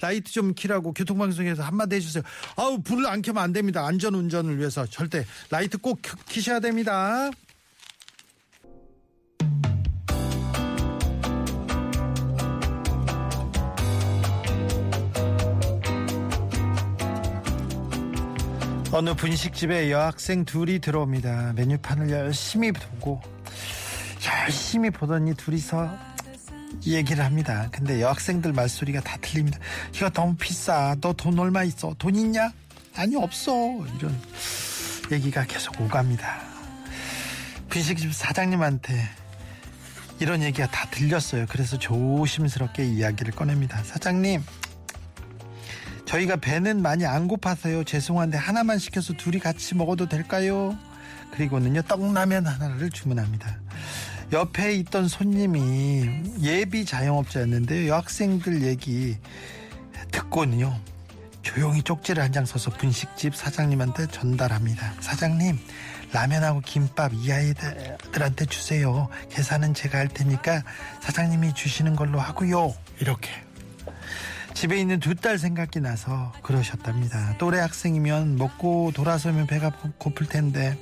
라이트 0.02 0.32
좀 0.32 0.54
켜라고 0.54 0.94
교통방송에서 0.94 1.64
한마디 1.64 1.96
해주세요. 1.96 2.24
아우, 2.58 2.82
불을 2.82 3.08
안 3.08 3.22
켜면 3.22 3.42
안 3.42 3.54
됩니다. 3.54 3.86
안전 3.86 4.16
운전을 4.16 4.60
위해서 4.60 4.86
절대 4.86 5.26
라이트 5.50 5.78
꼭 5.78 6.00
켜- 6.02 6.18
켜셔야 6.28 6.60
됩니다. 6.60 7.30
어느 18.96 19.14
분식집에 19.14 19.92
여학생 19.92 20.46
둘이 20.46 20.80
들어옵니다. 20.80 21.52
메뉴판을 21.58 22.10
열심히 22.12 22.72
보고 22.72 23.22
열심히 24.26 24.90
보더니 24.90 25.34
둘이서 25.36 25.94
얘기를 26.86 27.26
합니다. 27.26 27.68
근데 27.74 28.00
여학생들 28.00 28.54
말소리가 28.54 29.02
다 29.02 29.18
틀립니다. 29.20 29.60
이거 29.94 30.10
너무 30.12 30.38
비싸. 30.38 30.96
너 31.02 31.12
돈 31.12 31.38
얼마 31.38 31.64
있어? 31.66 31.94
돈 32.00 32.16
있냐? 32.16 32.54
아니 32.96 33.18
없어. 33.18 33.52
이런 33.98 34.18
얘기가 35.12 35.44
계속 35.44 35.82
오갑니다. 35.82 36.40
분식집 37.68 38.14
사장님한테 38.14 38.94
이런 40.22 40.42
얘기가 40.42 40.68
다 40.68 40.88
들렸어요. 40.90 41.48
그래서 41.50 41.78
조심스럽게 41.78 42.86
이야기를 42.86 43.34
꺼냅니다. 43.34 43.84
사장님, 43.84 44.42
저희가 46.06 46.38
배는 46.38 46.82
많이 46.82 47.06
안 47.06 47.28
고파서요. 47.28 47.84
죄송한데 47.84 48.38
하나만 48.38 48.78
시켜서 48.80 49.14
둘이 49.14 49.40
같이 49.40 49.76
먹어도 49.76 50.08
될까요? 50.08 50.78
그리고는요 51.32 51.82
떡라면 51.84 52.46
하나를 52.48 52.90
주문합니다. 52.92 53.58
옆에 54.32 54.74
있던 54.76 55.08
손님이 55.08 56.24
예비 56.42 56.86
자영업자였는데요. 56.86 57.90
여학생들 57.90 58.64
얘기 58.64 59.18
듣고는요. 60.12 60.76
조용히 61.42 61.84
쪽지를 61.84 62.24
한 62.24 62.32
장 62.32 62.46
써서 62.46 62.72
분식집 62.72 63.36
사장님한테 63.36 64.08
전달합니다. 64.08 64.94
사장님, 65.00 65.60
라면하고 66.12 66.62
김밥 66.62 67.14
이 67.14 67.32
아이들한테 67.32 68.46
주세요. 68.48 69.10
계산은 69.30 69.76
제가 69.76 70.00
할 70.00 70.08
테니까 70.08 70.64
사장님이 71.02 71.54
주시는 71.54 71.96
걸로 71.96 72.20
하고요. 72.20 72.74
이렇게. 73.00 73.30
집에 74.56 74.80
있는 74.80 75.00
두 75.00 75.14
딸 75.16 75.38
생각이 75.38 75.80
나서 75.82 76.32
그러셨답니다. 76.42 77.36
또래 77.38 77.60
학생이면 77.60 78.38
먹고 78.38 78.92
돌아서면 78.96 79.48
배가 79.48 79.70
고- 79.70 79.92
고플 79.98 80.28
텐데 80.28 80.78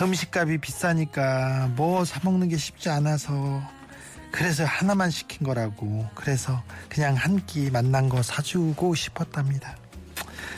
음식값이 0.00 0.58
비싸니까 0.58 1.70
뭐 1.76 2.04
사먹는 2.04 2.48
게 2.48 2.56
쉽지 2.56 2.88
않아서 2.90 3.62
그래서 4.32 4.64
하나만 4.64 5.10
시킨 5.10 5.46
거라고 5.46 6.08
그래서 6.14 6.62
그냥 6.88 7.14
한 7.14 7.38
끼 7.46 7.70
만난 7.70 8.08
거 8.08 8.20
사주고 8.22 8.94
싶었답니다. 8.94 9.76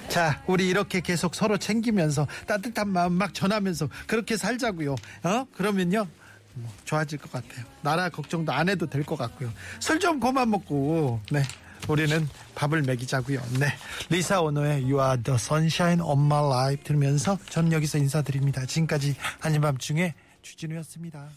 자, 0.09 0.40
우리 0.46 0.68
이렇게 0.68 1.00
계속 1.00 1.34
서로 1.34 1.59
챙기면서 1.59 2.26
따뜻한 2.46 2.88
마음 2.88 3.12
막 3.14 3.34
전하면서 3.34 3.88
그렇게 4.07 4.36
살자고요. 4.36 4.94
어? 5.24 5.44
그러면요. 5.54 6.07
뭐 6.54 6.72
좋아질 6.84 7.18
것 7.18 7.30
같아요. 7.32 7.64
나라 7.82 8.09
걱정도 8.09 8.50
안 8.52 8.68
해도 8.70 8.86
될 8.86 9.04
것 9.04 9.16
같고요. 9.18 9.52
술 9.80 9.98
좀 9.98 10.20
그만 10.20 10.48
먹고, 10.50 11.20
네. 11.30 11.42
우리는 11.89 12.28
밥을 12.55 12.82
먹이자고요. 12.82 13.41
네. 13.61 13.66
리사 14.11 14.41
오노의 14.41 14.82
You 14.82 15.01
are 15.01 15.22
the 15.22 15.37
sunshine 15.37 16.01
of 16.01 16.20
my 16.20 16.45
life 16.45 16.84
들으면서 16.84 17.39
저는 17.49 17.72
여기서 17.72 17.99
인사드립니다. 17.99 18.66
지금까지 18.66 19.14
한입밤중에 19.41 20.14
주진우였습니다. 20.43 21.28